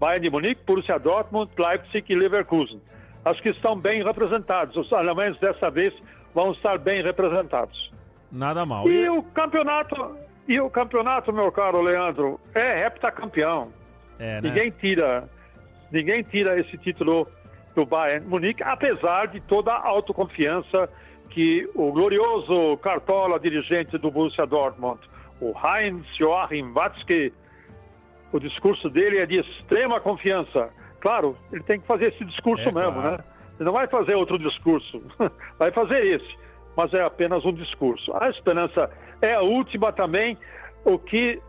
Bayern 0.01 0.23
de 0.23 0.31
Munique, 0.31 0.63
Borussia 0.67 0.99
Dortmund, 0.99 1.53
Leipzig 1.59 2.11
e 2.11 2.17
Leverkusen. 2.17 2.81
Acho 3.23 3.43
que 3.43 3.51
estão 3.51 3.77
bem 3.77 4.03
representados. 4.03 4.75
Os 4.77 4.91
alemães 4.95 5.39
dessa 5.39 5.71
vez 5.71 5.93
vão 6.35 6.53
estar 6.53 6.79
bem 6.79 7.03
representados. 7.03 7.91
Nada 8.33 8.65
mal. 8.65 8.89
E, 8.89 9.05
e 9.05 9.11
o 9.11 9.23
campeonato, 9.23 10.17
e 10.49 10.59
o 10.59 10.71
campeonato, 10.71 11.31
meu 11.33 11.53
caro 11.53 11.83
Leandro, 11.83 12.41
é 12.55 12.87
heptacampeão. 12.87 13.71
É, 14.19 14.41
né? 14.41 14.49
Ninguém 14.49 14.71
tira, 14.71 15.29
ninguém 15.93 16.23
tira 16.23 16.59
esse 16.59 16.79
título 16.79 17.29
do 17.75 17.85
Bayern 17.85 18.27
Munique, 18.27 18.63
apesar 18.63 19.29
de 19.29 19.41
toda 19.41 19.73
a 19.73 19.87
autoconfiança 19.87 20.89
que 21.29 21.69
o 21.75 21.93
glorioso 21.93 22.77
Cartola, 22.79 23.39
dirigente 23.39 23.99
do 23.99 24.11
Borussia 24.11 24.47
Dortmund, 24.47 25.01
o 25.41 25.53
Heinz 25.53 26.05
Joachim 26.17 26.73
Watzke, 26.73 27.33
o 28.33 28.39
discurso 28.39 28.89
dele 28.89 29.19
é 29.19 29.27
de 29.27 29.39
extrema 29.39 30.01
confiança. 30.01 30.71
Claro, 31.01 31.37
ele 31.53 31.63
tem 31.63 31.81
que 31.81 31.87
fazer 31.87 32.07
esse 32.07 32.25
discurso 32.25 32.69
é, 32.69 32.73
mesmo, 32.73 33.01
claro. 33.01 33.11
né? 33.13 33.25
Ele 33.59 33.67
não 33.67 33.73
vai 33.73 33.87
fazer 33.87 34.15
outro 34.15 34.39
discurso, 34.39 35.03
vai 35.59 35.71
fazer 35.71 36.05
esse, 36.07 36.39
mas 36.77 36.93
é 36.95 37.03
apenas 37.03 37.45
um 37.45 37.53
discurso. 37.53 38.13
A 38.17 38.31
esperança 38.31 38.91
é 39.21 39.35
a 39.35 39.43
última 39.43 39.93
também. 39.93 40.37
O 40.85 40.99
que 40.99 41.41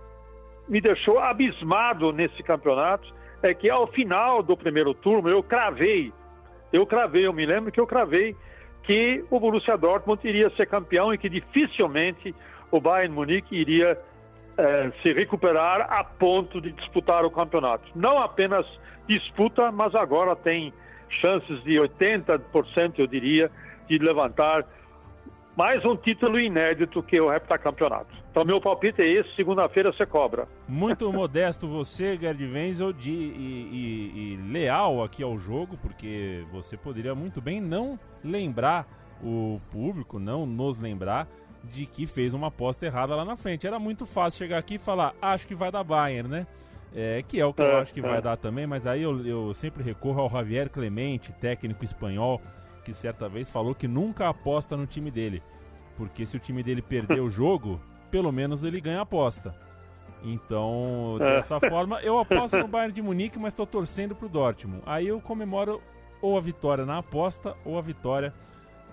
me 0.67 0.81
deixou 0.81 1.19
abismado 1.19 2.11
nesse 2.11 2.43
campeonato 2.43 3.13
é 3.41 3.53
que 3.53 3.69
ao 3.69 3.88
final 3.88 4.43
do 4.43 4.55
primeiro 4.55 4.93
turno 4.93 5.29
eu 5.29 5.41
cravei, 5.41 6.13
eu 6.71 6.85
cravei, 6.85 7.25
eu 7.25 7.33
me 7.33 7.45
lembro 7.45 7.71
que 7.71 7.79
eu 7.79 7.88
cravei 7.88 8.35
que 8.83 9.23
o 9.29 9.39
Borussia 9.39 9.77
Dortmund 9.77 10.27
iria 10.27 10.50
ser 10.51 10.67
campeão 10.67 11.13
e 11.13 11.17
que 11.17 11.29
dificilmente 11.29 12.33
o 12.70 12.79
Bayern 12.79 13.13
Munique 13.13 13.55
iria 13.55 13.98
eh, 14.57 14.92
se 15.01 15.14
recuperar 15.14 15.87
a 15.90 16.03
ponto 16.03 16.59
de 16.61 16.72
disputar 16.72 17.25
o 17.25 17.31
campeonato. 17.31 17.83
Não 17.96 18.18
apenas 18.18 18.66
disputa, 19.07 19.72
mas 19.72 19.96
agora 19.96 20.35
tem 20.35 20.74
chances 21.22 21.64
de 21.64 21.74
80%, 21.74 23.00
eu 23.00 23.07
diria, 23.07 23.51
de 23.87 23.98
levantar 23.98 24.66
mais 25.55 25.83
um 25.83 25.96
título 25.96 26.40
inédito 26.40 27.03
que 27.03 27.20
o 27.20 27.31
heptacampeonato. 27.31 28.22
Então, 28.31 28.46
meu 28.46 28.61
palpite 28.61 29.01
é 29.01 29.07
esse: 29.07 29.35
segunda-feira 29.35 29.92
você 29.92 30.05
cobra. 30.05 30.48
Muito 30.68 31.11
modesto 31.11 31.68
você, 31.68 32.18
Gerd 32.18 32.42
Wenzel, 32.44 32.94
de, 32.94 33.11
e, 33.11 33.14
e, 33.14 34.33
e, 34.33 34.51
leal 34.51 35.03
aqui 35.03 35.22
ao 35.22 35.37
jogo, 35.37 35.77
porque 35.77 36.44
você 36.51 36.77
poderia 36.77 37.14
muito 37.14 37.42
bem 37.42 37.59
não 37.59 38.00
lembrar 38.24 38.87
o 39.22 39.59
público, 39.72 40.20
não 40.20 40.46
nos 40.46 40.79
lembrar 40.79 41.27
de 41.63 41.85
que 41.85 42.07
fez 42.07 42.33
uma 42.33 42.47
aposta 42.47 42.85
errada 42.85 43.15
lá 43.15 43.24
na 43.24 43.35
frente. 43.35 43.67
Era 43.67 43.79
muito 43.79 44.05
fácil 44.05 44.39
chegar 44.39 44.57
aqui 44.57 44.75
e 44.75 44.79
falar, 44.79 45.13
acho 45.21 45.47
que 45.47 45.55
vai 45.55 45.71
dar 45.71 45.83
Bayern, 45.83 46.29
né? 46.29 46.47
É, 46.93 47.24
que 47.25 47.39
é 47.39 47.45
o 47.45 47.53
que 47.53 47.61
é, 47.61 47.71
eu 47.71 47.77
acho 47.77 47.93
que 47.93 48.00
é. 48.00 48.03
vai 48.03 48.21
dar 48.21 48.35
também, 48.35 48.67
mas 48.67 48.85
aí 48.85 49.01
eu, 49.01 49.25
eu 49.25 49.53
sempre 49.53 49.81
recorro 49.81 50.21
ao 50.21 50.29
Javier 50.29 50.69
Clemente, 50.69 51.31
técnico 51.33 51.85
espanhol, 51.85 52.41
que 52.83 52.93
certa 52.93 53.29
vez 53.29 53.50
falou 53.50 53.74
que 53.74 53.87
nunca 53.87 54.27
aposta 54.27 54.75
no 54.75 54.85
time 54.85 55.09
dele. 55.09 55.41
Porque 55.95 56.25
se 56.25 56.35
o 56.35 56.39
time 56.39 56.63
dele 56.63 56.81
perder 56.81 57.21
o 57.21 57.29
jogo, 57.31 57.79
pelo 58.09 58.31
menos 58.31 58.63
ele 58.63 58.81
ganha 58.81 59.00
a 59.00 59.03
aposta. 59.03 59.55
Então, 60.24 61.17
é. 61.19 61.37
dessa 61.37 61.59
forma, 61.59 62.00
eu 62.01 62.19
aposto 62.19 62.57
no 62.57 62.67
Bayern 62.67 62.93
de 62.93 63.01
Munique, 63.01 63.39
mas 63.39 63.53
estou 63.53 63.65
torcendo 63.65 64.15
pro 64.15 64.29
Dortmund. 64.29 64.83
Aí 64.85 65.07
eu 65.07 65.19
comemoro 65.21 65.81
ou 66.21 66.37
a 66.37 66.41
vitória 66.41 66.85
na 66.85 67.00
aposta 67.00 67.55
ou 67.65 67.77
a 67.77 67.81
vitória 67.81 68.33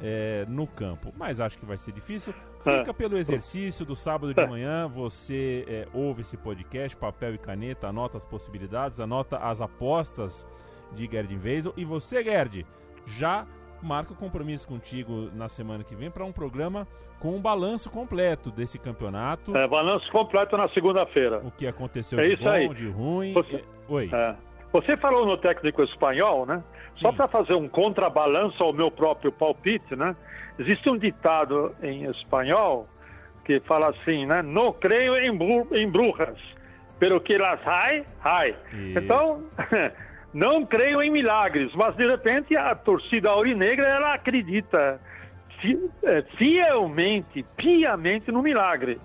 é, 0.01 0.47
no 0.49 0.67
campo. 0.67 1.13
Mas 1.17 1.41
acho 1.41 1.59
que 1.59 1.67
vai 1.67 1.77
ser 1.77 1.93
difícil. 1.93 2.33
Fica 2.77 2.95
pelo 2.95 3.17
exercício 3.19 3.85
do 3.85 3.97
sábado 3.97 4.35
de 4.35 4.47
manhã. 4.47 4.89
Você 4.89 5.65
é, 5.67 5.89
ouve 5.93 6.23
esse 6.23 6.37
podcast, 6.37 6.97
papel 6.97 7.35
e 7.35 7.39
caneta, 7.39 7.89
anota 7.89 8.17
as 8.17 8.25
possibilidades, 8.25 9.01
anota 9.01 9.39
as 9.39 9.61
apostas 9.61 10.47
de 10.93 11.09
Gerd 11.11 11.35
Weisel. 11.37 11.73
E 11.77 11.85
você, 11.85 12.23
Gerd, 12.23 12.67
já 13.07 13.47
marca 13.83 14.13
o 14.13 14.17
compromisso 14.17 14.67
contigo 14.67 15.31
na 15.35 15.49
semana 15.49 15.85
que 15.85 15.95
vem 15.95 16.11
para 16.11 16.25
um 16.25 16.33
programa 16.33 16.87
com 17.19 17.35
um 17.35 17.41
balanço 17.41 17.91
completo 17.91 18.51
desse 18.51 18.79
campeonato. 18.79 19.57
É, 19.57 19.67
balanço 19.67 20.11
completo 20.11 20.57
na 20.57 20.69
segunda-feira. 20.71 21.41
O 21.45 21.51
que 21.51 21.67
aconteceu 21.67 22.19
é 22.19 22.29
de 22.29 22.37
bom, 22.37 22.49
aí. 22.49 22.69
de 22.69 22.89
ruim. 22.89 23.33
Você, 23.33 23.65
Oi. 23.89 24.11
É, 24.13 24.37
você 24.73 24.97
falou 24.97 25.27
no 25.27 25.37
técnico 25.37 25.83
espanhol, 25.83 26.47
né? 26.47 26.63
Só 26.95 27.13
para 27.13 27.29
fazer 27.29 27.55
um 27.55 27.69
contrabalanço 27.69 28.63
ao 28.63 28.73
meu 28.73 28.91
próprio 28.91 29.31
palpite, 29.31 29.95
né? 29.95 30.15
Existe 30.59 30.91
um 30.91 30.99
ditado 30.99 31.75
em 31.83 32.05
espanhol 32.11 32.89
que 33.45 33.61
fala 33.61 33.91
assim, 33.91 34.27
né? 34.27 34.43
Não 34.43 34.73
creio 34.73 35.17
em, 35.17 35.35
bru 35.35 35.67
em 35.73 35.89
bruxas, 35.89 36.39
pero 36.99 37.21
que 37.21 37.39
las 37.39 37.61
hay, 37.67 38.05
hay. 38.23 38.55
Então, 38.95 39.43
não 40.35 40.67
creio 40.67 41.01
em 41.01 41.11
milagres, 41.11 41.73
mas 41.75 41.97
de 41.97 42.07
repente 42.07 42.57
a 42.57 42.75
torcida 42.75 43.31
aurinegra 43.31 43.87
ela 43.87 44.15
acredita 44.15 45.01
é, 46.03 46.23
fielmente, 46.37 47.45
piamente 47.57 48.31
no 48.31 48.43
milagre. 48.43 49.01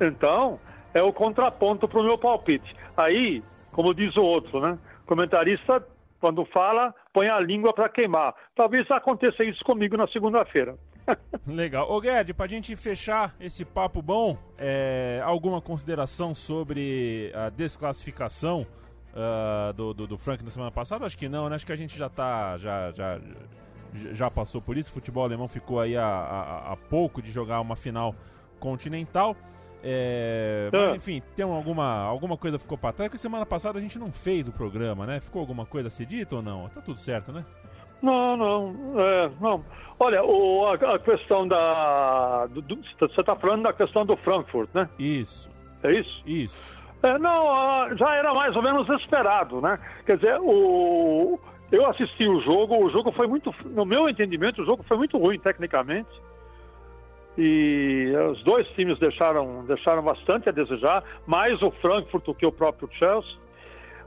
Então, 0.00 0.60
é 0.94 1.02
o 1.02 1.12
contraponto 1.12 1.88
para 1.88 2.00
o 2.00 2.04
meu 2.04 2.16
palpite. 2.16 2.76
Aí, 2.96 3.42
como 3.72 3.94
diz 3.94 4.16
o 4.16 4.22
outro, 4.22 4.60
né? 4.60 4.78
Comentarista, 5.08 5.82
quando 6.20 6.44
fala, 6.44 6.94
põe 7.14 7.28
a 7.28 7.40
língua 7.40 7.72
para 7.72 7.88
queimar. 7.88 8.34
Talvez 8.54 8.88
aconteça 8.90 9.42
isso 9.42 9.64
comigo 9.64 9.96
na 9.96 10.06
segunda-feira. 10.08 10.76
Legal. 11.48 11.90
Ô 11.90 11.98
Guedes, 11.98 12.36
pra 12.36 12.46
gente 12.46 12.76
fechar 12.76 13.34
esse 13.40 13.64
papo 13.64 14.02
bom, 14.02 14.36
é, 14.58 15.22
alguma 15.24 15.62
consideração 15.62 16.34
sobre 16.34 17.32
a 17.34 17.48
desclassificação 17.48 18.66
uh, 19.14 19.72
do, 19.72 19.94
do, 19.94 20.06
do, 20.06 20.18
Frank 20.18 20.44
na 20.44 20.50
semana 20.50 20.70
passada? 20.70 21.06
Acho 21.06 21.16
que 21.16 21.26
não, 21.26 21.48
né? 21.48 21.56
Acho 21.56 21.64
que 21.64 21.72
a 21.72 21.76
gente 21.76 21.96
já 21.96 22.10
tá. 22.10 22.58
Já, 22.58 22.90
já, 22.92 23.18
já 24.12 24.30
passou 24.30 24.60
por 24.60 24.76
isso. 24.76 24.90
O 24.90 24.94
futebol 24.94 25.24
alemão 25.24 25.48
ficou 25.48 25.80
aí 25.80 25.96
a, 25.96 26.04
a, 26.04 26.72
a 26.72 26.76
pouco 26.76 27.22
de 27.22 27.30
jogar 27.30 27.62
uma 27.62 27.76
final 27.76 28.14
continental. 28.60 29.34
É, 29.82 30.68
mas 30.72 30.96
enfim, 30.96 31.22
tem 31.36 31.44
alguma, 31.44 32.02
alguma 32.02 32.36
coisa 32.36 32.58
ficou 32.58 32.76
para 32.76 32.92
trás? 32.92 33.08
Porque 33.08 33.20
semana 33.20 33.46
passada 33.46 33.78
a 33.78 33.82
gente 33.82 33.98
não 33.98 34.10
fez 34.10 34.48
o 34.48 34.52
programa, 34.52 35.06
né? 35.06 35.20
Ficou 35.20 35.40
alguma 35.40 35.64
coisa 35.64 35.88
a 35.88 35.90
ser 35.90 36.06
dita 36.06 36.36
ou 36.36 36.42
não? 36.42 36.68
Tá 36.68 36.80
tudo 36.80 36.98
certo, 36.98 37.32
né? 37.32 37.44
Não, 38.02 38.36
não, 38.36 39.00
é, 39.00 39.30
não. 39.40 39.64
Olha, 39.98 40.22
o, 40.22 40.66
a, 40.66 40.74
a, 40.74 40.98
questão 40.98 41.46
da. 41.46 42.46
Do, 42.46 42.62
você 42.98 43.20
está 43.20 43.34
falando 43.34 43.62
da 43.64 43.72
questão 43.72 44.04
do 44.04 44.16
Frankfurt, 44.16 44.68
né? 44.74 44.88
Isso. 44.98 45.50
É 45.82 45.92
isso? 45.92 46.22
Isso. 46.26 46.78
É, 47.02 47.18
não, 47.18 47.96
já 47.96 48.14
era 48.14 48.34
mais 48.34 48.54
ou 48.56 48.62
menos 48.62 48.88
esperado, 48.88 49.60
né? 49.60 49.78
Quer 50.04 50.16
dizer, 50.16 50.38
o, 50.40 51.38
eu 51.70 51.86
assisti 51.86 52.26
o 52.26 52.40
jogo, 52.40 52.84
o 52.84 52.90
jogo 52.90 53.12
foi 53.12 53.26
muito. 53.26 53.54
No 53.66 53.84
meu 53.84 54.08
entendimento, 54.08 54.62
o 54.62 54.64
jogo 54.64 54.82
foi 54.82 54.96
muito 54.96 55.18
ruim 55.18 55.38
tecnicamente. 55.38 56.08
E 57.40 58.12
os 58.32 58.42
dois 58.42 58.66
times 58.70 58.98
deixaram, 58.98 59.64
deixaram 59.64 60.02
bastante 60.02 60.48
a 60.48 60.52
desejar, 60.52 61.04
mais 61.24 61.62
o 61.62 61.70
Frankfurt 61.70 62.24
do 62.24 62.34
que 62.34 62.44
o 62.44 62.50
próprio 62.50 62.90
Chelsea. 62.92 63.30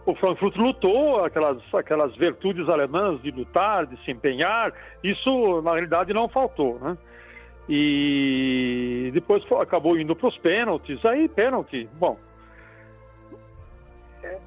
o 0.05 0.13
Frankfurt 0.15 0.57
lutou, 0.57 1.23
aquelas, 1.23 1.59
aquelas 1.73 2.13
virtudes 2.17 2.67
alemãs 2.67 3.21
de 3.21 3.31
lutar, 3.31 3.85
de 3.85 3.95
se 4.03 4.11
empenhar, 4.11 4.73
isso 5.01 5.61
na 5.61 5.71
realidade 5.71 6.13
não 6.13 6.27
faltou, 6.27 6.77
né? 6.79 6.97
E 7.69 9.11
depois 9.13 9.41
acabou 9.61 9.97
indo 9.97 10.13
para 10.13 10.27
os 10.27 10.37
pênaltis, 10.37 11.05
aí 11.05 11.29
pênalti, 11.29 11.87
bom. 11.93 12.19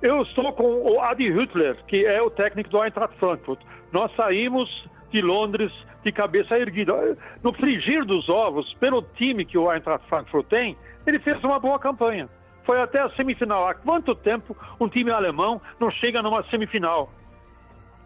Eu 0.02 0.22
estou 0.24 0.52
com 0.52 0.92
o 0.92 1.00
Adi 1.00 1.30
Hüttler, 1.30 1.82
que 1.86 2.04
é 2.04 2.20
o 2.20 2.28
técnico 2.28 2.68
do 2.68 2.84
Eintracht 2.84 3.16
Frankfurt. 3.16 3.60
Nós 3.90 4.14
saímos 4.14 4.68
de 5.14 5.22
Londres 5.22 5.72
de 6.02 6.10
cabeça 6.10 6.58
erguida. 6.58 7.16
No 7.42 7.52
frigir 7.52 8.04
dos 8.04 8.28
ovos, 8.28 8.74
pelo 8.80 9.02
time 9.02 9.44
que 9.44 9.56
o 9.56 9.72
Eintracht 9.72 10.06
Frankfurt 10.08 10.46
tem, 10.48 10.76
ele 11.06 11.18
fez 11.18 11.42
uma 11.44 11.58
boa 11.58 11.78
campanha 11.78 12.28
foi 12.64 12.80
até 12.80 13.00
a 13.00 13.10
semifinal. 13.10 13.68
Há 13.68 13.74
quanto 13.74 14.14
tempo 14.14 14.56
um 14.80 14.88
time 14.88 15.10
alemão 15.10 15.60
não 15.78 15.90
chega 15.90 16.22
numa 16.22 16.42
semifinal? 16.44 17.10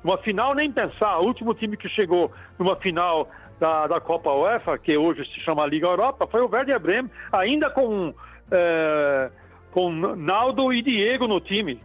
Uma 0.02 0.18
final 0.18 0.54
nem 0.54 0.70
pensar. 0.70 1.18
O 1.18 1.26
último 1.26 1.54
time 1.54 1.76
que 1.76 1.88
chegou 1.88 2.30
numa 2.58 2.76
final 2.76 3.28
da, 3.58 3.86
da 3.86 4.00
Copa 4.00 4.32
UEFA, 4.32 4.78
que 4.78 4.96
hoje 4.96 5.24
se 5.26 5.40
chama 5.40 5.66
Liga 5.66 5.86
Europa, 5.86 6.26
foi 6.26 6.40
o 6.40 6.50
Werder 6.50 6.78
Bremen, 6.78 7.10
ainda 7.32 7.70
com, 7.70 8.14
é, 8.50 9.30
com 9.70 9.90
Naldo 9.90 10.72
e 10.72 10.82
Diego 10.82 11.26
no 11.26 11.40
time. 11.40 11.80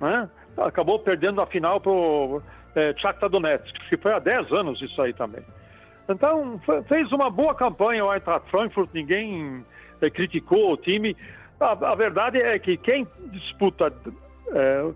Né? 0.00 0.28
Acabou 0.56 0.98
perdendo 0.98 1.40
a 1.40 1.46
final 1.46 1.80
para 1.80 1.92
é, 2.76 3.28
Donetsk, 3.28 3.88
que 3.88 3.96
foi 3.96 4.12
há 4.12 4.18
10 4.18 4.52
anos 4.52 4.80
isso 4.82 5.00
aí 5.00 5.12
também. 5.12 5.42
Então, 6.08 6.60
fez 6.86 7.10
uma 7.10 7.30
boa 7.30 7.54
campanha 7.54 8.04
o 8.04 8.12
Eintracht 8.12 8.48
Frankfurt, 8.50 8.90
ninguém 8.92 9.64
é, 10.00 10.08
criticou 10.08 10.72
o 10.72 10.76
time. 10.76 11.16
A, 11.58 11.72
a, 11.72 11.94
verdade 11.94 12.38
é 12.38 12.58
que 12.58 12.76
quem 12.76 13.06
disputa 13.32 13.92
é, 14.52 14.90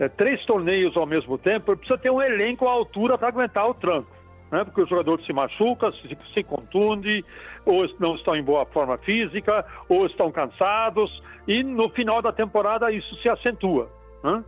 é, 0.00 0.08
três 0.08 0.44
torneios 0.44 0.96
ao 0.96 1.06
mesmo 1.06 1.38
tempo 1.38 1.74
precisa 1.76 1.96
ter 1.96 2.10
um 2.10 2.20
elenco 2.20 2.66
à 2.66 2.72
altura 2.72 3.16
para 3.16 3.28
aguentar 3.28 3.70
o 3.70 3.74
tranco. 3.74 4.10
Né? 4.50 4.64
Porque 4.64 4.82
o 4.82 4.86
jogador 4.86 5.20
se 5.22 5.32
machuca, 5.32 5.92
se, 5.92 6.18
se 6.34 6.42
contunde, 6.42 7.24
ou 7.64 7.88
não 7.98 8.16
estão 8.16 8.36
em 8.36 8.42
boa 8.42 8.66
forma 8.66 8.98
física, 8.98 9.64
ou 9.88 10.04
estão 10.04 10.30
cansados, 10.30 11.22
e 11.46 11.62
no 11.62 11.88
final 11.88 12.20
da 12.20 12.32
temporada 12.32 12.90
isso 12.90 13.14
se 13.22 13.28
acentua. 13.28 13.88
Né? 14.22 14.44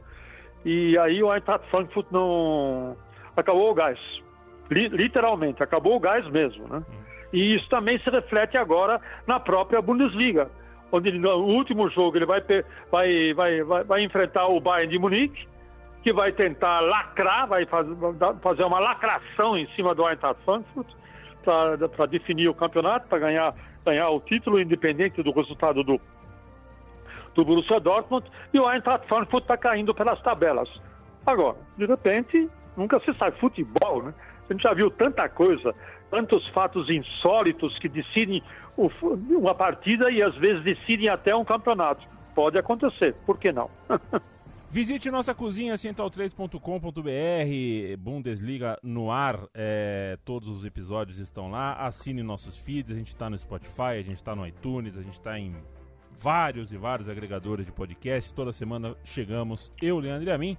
E 0.64 0.98
aí 0.98 1.22
o 1.22 1.32
Eintracht 1.32 1.68
Frankfurt 1.70 2.06
não 2.10 2.96
acabou 3.36 3.70
o 3.70 3.74
gás, 3.74 3.98
literalmente 4.70 5.62
acabou 5.62 5.96
o 5.96 6.00
gás 6.00 6.26
mesmo, 6.28 6.66
né? 6.68 6.82
E 7.32 7.54
isso 7.54 7.68
também 7.68 7.98
se 8.00 8.10
reflete 8.10 8.58
agora 8.58 9.00
na 9.26 9.38
própria 9.38 9.80
Bundesliga 9.80 10.50
onde 10.92 11.12
no 11.12 11.36
último 11.36 11.88
jogo 11.88 12.16
ele 12.16 12.26
vai, 12.26 12.42
vai, 12.90 13.34
vai, 13.34 13.84
vai, 13.84 14.02
enfrentar 14.02 14.46
o 14.48 14.60
Bayern 14.60 14.90
de 14.90 14.98
Munique, 14.98 15.48
que 16.02 16.12
vai 16.12 16.32
tentar 16.32 16.80
lacrar, 16.80 17.46
vai 17.46 17.66
fazer 18.42 18.64
uma 18.64 18.80
lacração 18.80 19.56
em 19.56 19.66
cima 19.74 19.94
do 19.94 20.08
Eintracht 20.08 20.42
Frankfurt 20.44 20.88
para 21.44 22.06
definir 22.06 22.48
o 22.48 22.54
campeonato, 22.54 23.06
para 23.08 23.18
ganhar, 23.18 23.54
ganhar 23.84 24.10
o 24.10 24.20
título 24.20 24.60
independente 24.60 25.22
do 25.22 25.30
resultado 25.30 25.82
do, 25.82 26.00
do 27.34 27.44
Borussia 27.44 27.80
Dortmund, 27.80 28.26
e 28.52 28.58
o 28.58 28.70
Eintracht 28.70 29.06
Frankfurt 29.06 29.44
está 29.44 29.56
caindo 29.56 29.94
pelas 29.94 30.20
tabelas. 30.22 30.68
Agora, 31.24 31.56
de 31.76 31.86
repente, 31.86 32.48
nunca 32.76 32.98
se 33.00 33.12
sabe, 33.14 33.38
futebol, 33.38 34.02
né? 34.02 34.14
A 34.48 34.52
gente 34.52 34.62
já 34.62 34.74
viu 34.74 34.90
tanta 34.90 35.28
coisa, 35.28 35.74
tantos 36.10 36.46
fatos 36.48 36.90
insólitos 36.90 37.78
que 37.78 37.88
decidem 37.88 38.42
uma 39.30 39.54
partida 39.54 40.10
e 40.10 40.22
às 40.22 40.34
vezes 40.36 40.64
decidem 40.64 41.08
até 41.08 41.34
um 41.34 41.44
campeonato. 41.44 42.06
Pode 42.34 42.58
acontecer, 42.58 43.14
por 43.26 43.38
que 43.38 43.52
não? 43.52 43.70
Visite 44.72 45.10
nossa 45.10 45.34
cozinha 45.34 45.74
central3.com.br, 45.74 47.96
Bundesliga 47.98 48.78
no 48.84 49.10
ar, 49.10 49.40
é, 49.52 50.16
todos 50.24 50.48
os 50.48 50.64
episódios 50.64 51.18
estão 51.18 51.50
lá. 51.50 51.74
Assine 51.74 52.22
nossos 52.22 52.56
feeds, 52.56 52.92
a 52.92 52.94
gente 52.94 53.08
está 53.08 53.28
no 53.28 53.36
Spotify, 53.36 53.98
a 53.98 54.02
gente 54.02 54.18
está 54.18 54.36
no 54.36 54.46
iTunes, 54.46 54.96
a 54.96 55.02
gente 55.02 55.14
está 55.14 55.36
em 55.36 55.56
vários 56.20 56.70
e 56.70 56.76
vários 56.76 57.08
agregadores 57.08 57.64
de 57.64 57.72
podcast. 57.72 58.32
Toda 58.34 58.52
semana 58.52 58.94
chegamos, 59.02 59.72
eu, 59.80 59.98
Leandro 59.98 60.28
e 60.28 60.32
a 60.32 60.38
mim, 60.38 60.56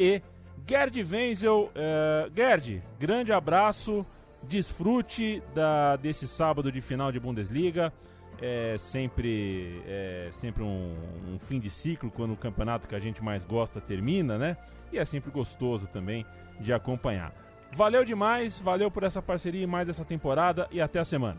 e 0.00 0.22
Gerd 0.66 1.02
Wenzel. 1.02 1.70
É, 1.74 2.30
Gerd, 2.34 2.82
grande 2.98 3.32
abraço. 3.32 4.06
Desfrute 4.42 5.42
da, 5.54 5.96
desse 5.96 6.28
sábado 6.28 6.70
de 6.70 6.80
final 6.80 7.10
de 7.10 7.18
Bundesliga. 7.18 7.92
É 8.40 8.76
sempre, 8.78 9.82
é 9.86 10.28
sempre 10.30 10.62
um, 10.62 10.92
um, 11.28 11.38
fim 11.38 11.58
de 11.58 11.70
ciclo 11.70 12.10
quando 12.10 12.34
o 12.34 12.36
campeonato 12.36 12.86
que 12.86 12.94
a 12.94 12.98
gente 12.98 13.24
mais 13.24 13.44
gosta 13.44 13.80
termina, 13.80 14.36
né? 14.36 14.56
E 14.92 14.98
é 14.98 15.04
sempre 15.04 15.30
gostoso 15.30 15.86
também 15.86 16.24
de 16.60 16.72
acompanhar. 16.72 17.32
Valeu 17.72 18.04
demais, 18.04 18.58
valeu 18.58 18.90
por 18.90 19.02
essa 19.02 19.22
parceria 19.22 19.64
e 19.64 19.66
mais 19.66 19.88
essa 19.88 20.04
temporada 20.04 20.68
e 20.70 20.80
até 20.80 20.98
a 20.98 21.04
semana. 21.04 21.38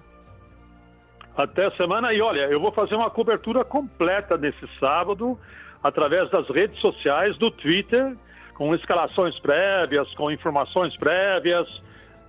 Até 1.37 1.69
semana 1.71 2.13
e 2.13 2.21
olha, 2.21 2.47
eu 2.49 2.59
vou 2.59 2.71
fazer 2.71 2.95
uma 2.95 3.09
cobertura 3.09 3.63
completa 3.63 4.37
nesse 4.37 4.67
sábado 4.79 5.37
através 5.83 6.29
das 6.31 6.49
redes 6.49 6.79
sociais, 6.79 7.37
do 7.37 7.51
Twitter, 7.51 8.15
com 8.55 8.73
escalações 8.73 9.39
prévias, 9.39 10.11
com 10.15 10.31
informações 10.31 10.97
prévias 10.97 11.67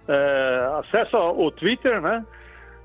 é, 0.09 0.71
acessa 0.79 1.18
o 1.18 1.51
Twitter, 1.51 2.01
né? 2.01 2.25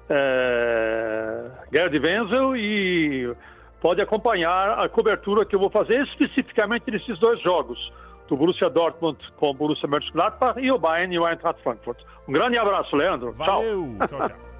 É, 0.10 1.46
Gerd 1.72 1.98
Wenzel 1.98 2.58
e 2.58 3.34
pode 3.80 4.02
acompanhar 4.02 4.80
a 4.80 4.90
cobertura 4.90 5.46
que 5.46 5.56
eu 5.56 5.60
vou 5.60 5.70
fazer 5.70 6.04
especificamente 6.04 6.92
nesses 6.92 7.18
dois 7.20 7.42
jogos, 7.42 7.92
do 8.28 8.36
Borussia 8.36 8.70
Dortmund 8.70 9.18
com 9.38 9.52
o 9.52 9.54
Borussia 9.54 9.88
Mönchengladbach 9.88 10.60
e 10.60 10.72
o 10.72 10.78
Bayern 10.78 11.16
e 11.16 11.20
o 11.20 11.28
Eintracht 11.28 11.62
Frankfurt. 11.64 12.00
Um 12.28 12.34
grande 12.34 12.58
abraço, 12.58 12.96
Leandro. 12.96 13.32
Valeu. 13.34 13.96
tchau. 13.98 14.08
tchau, 14.08 14.28
tchau. 14.28 14.53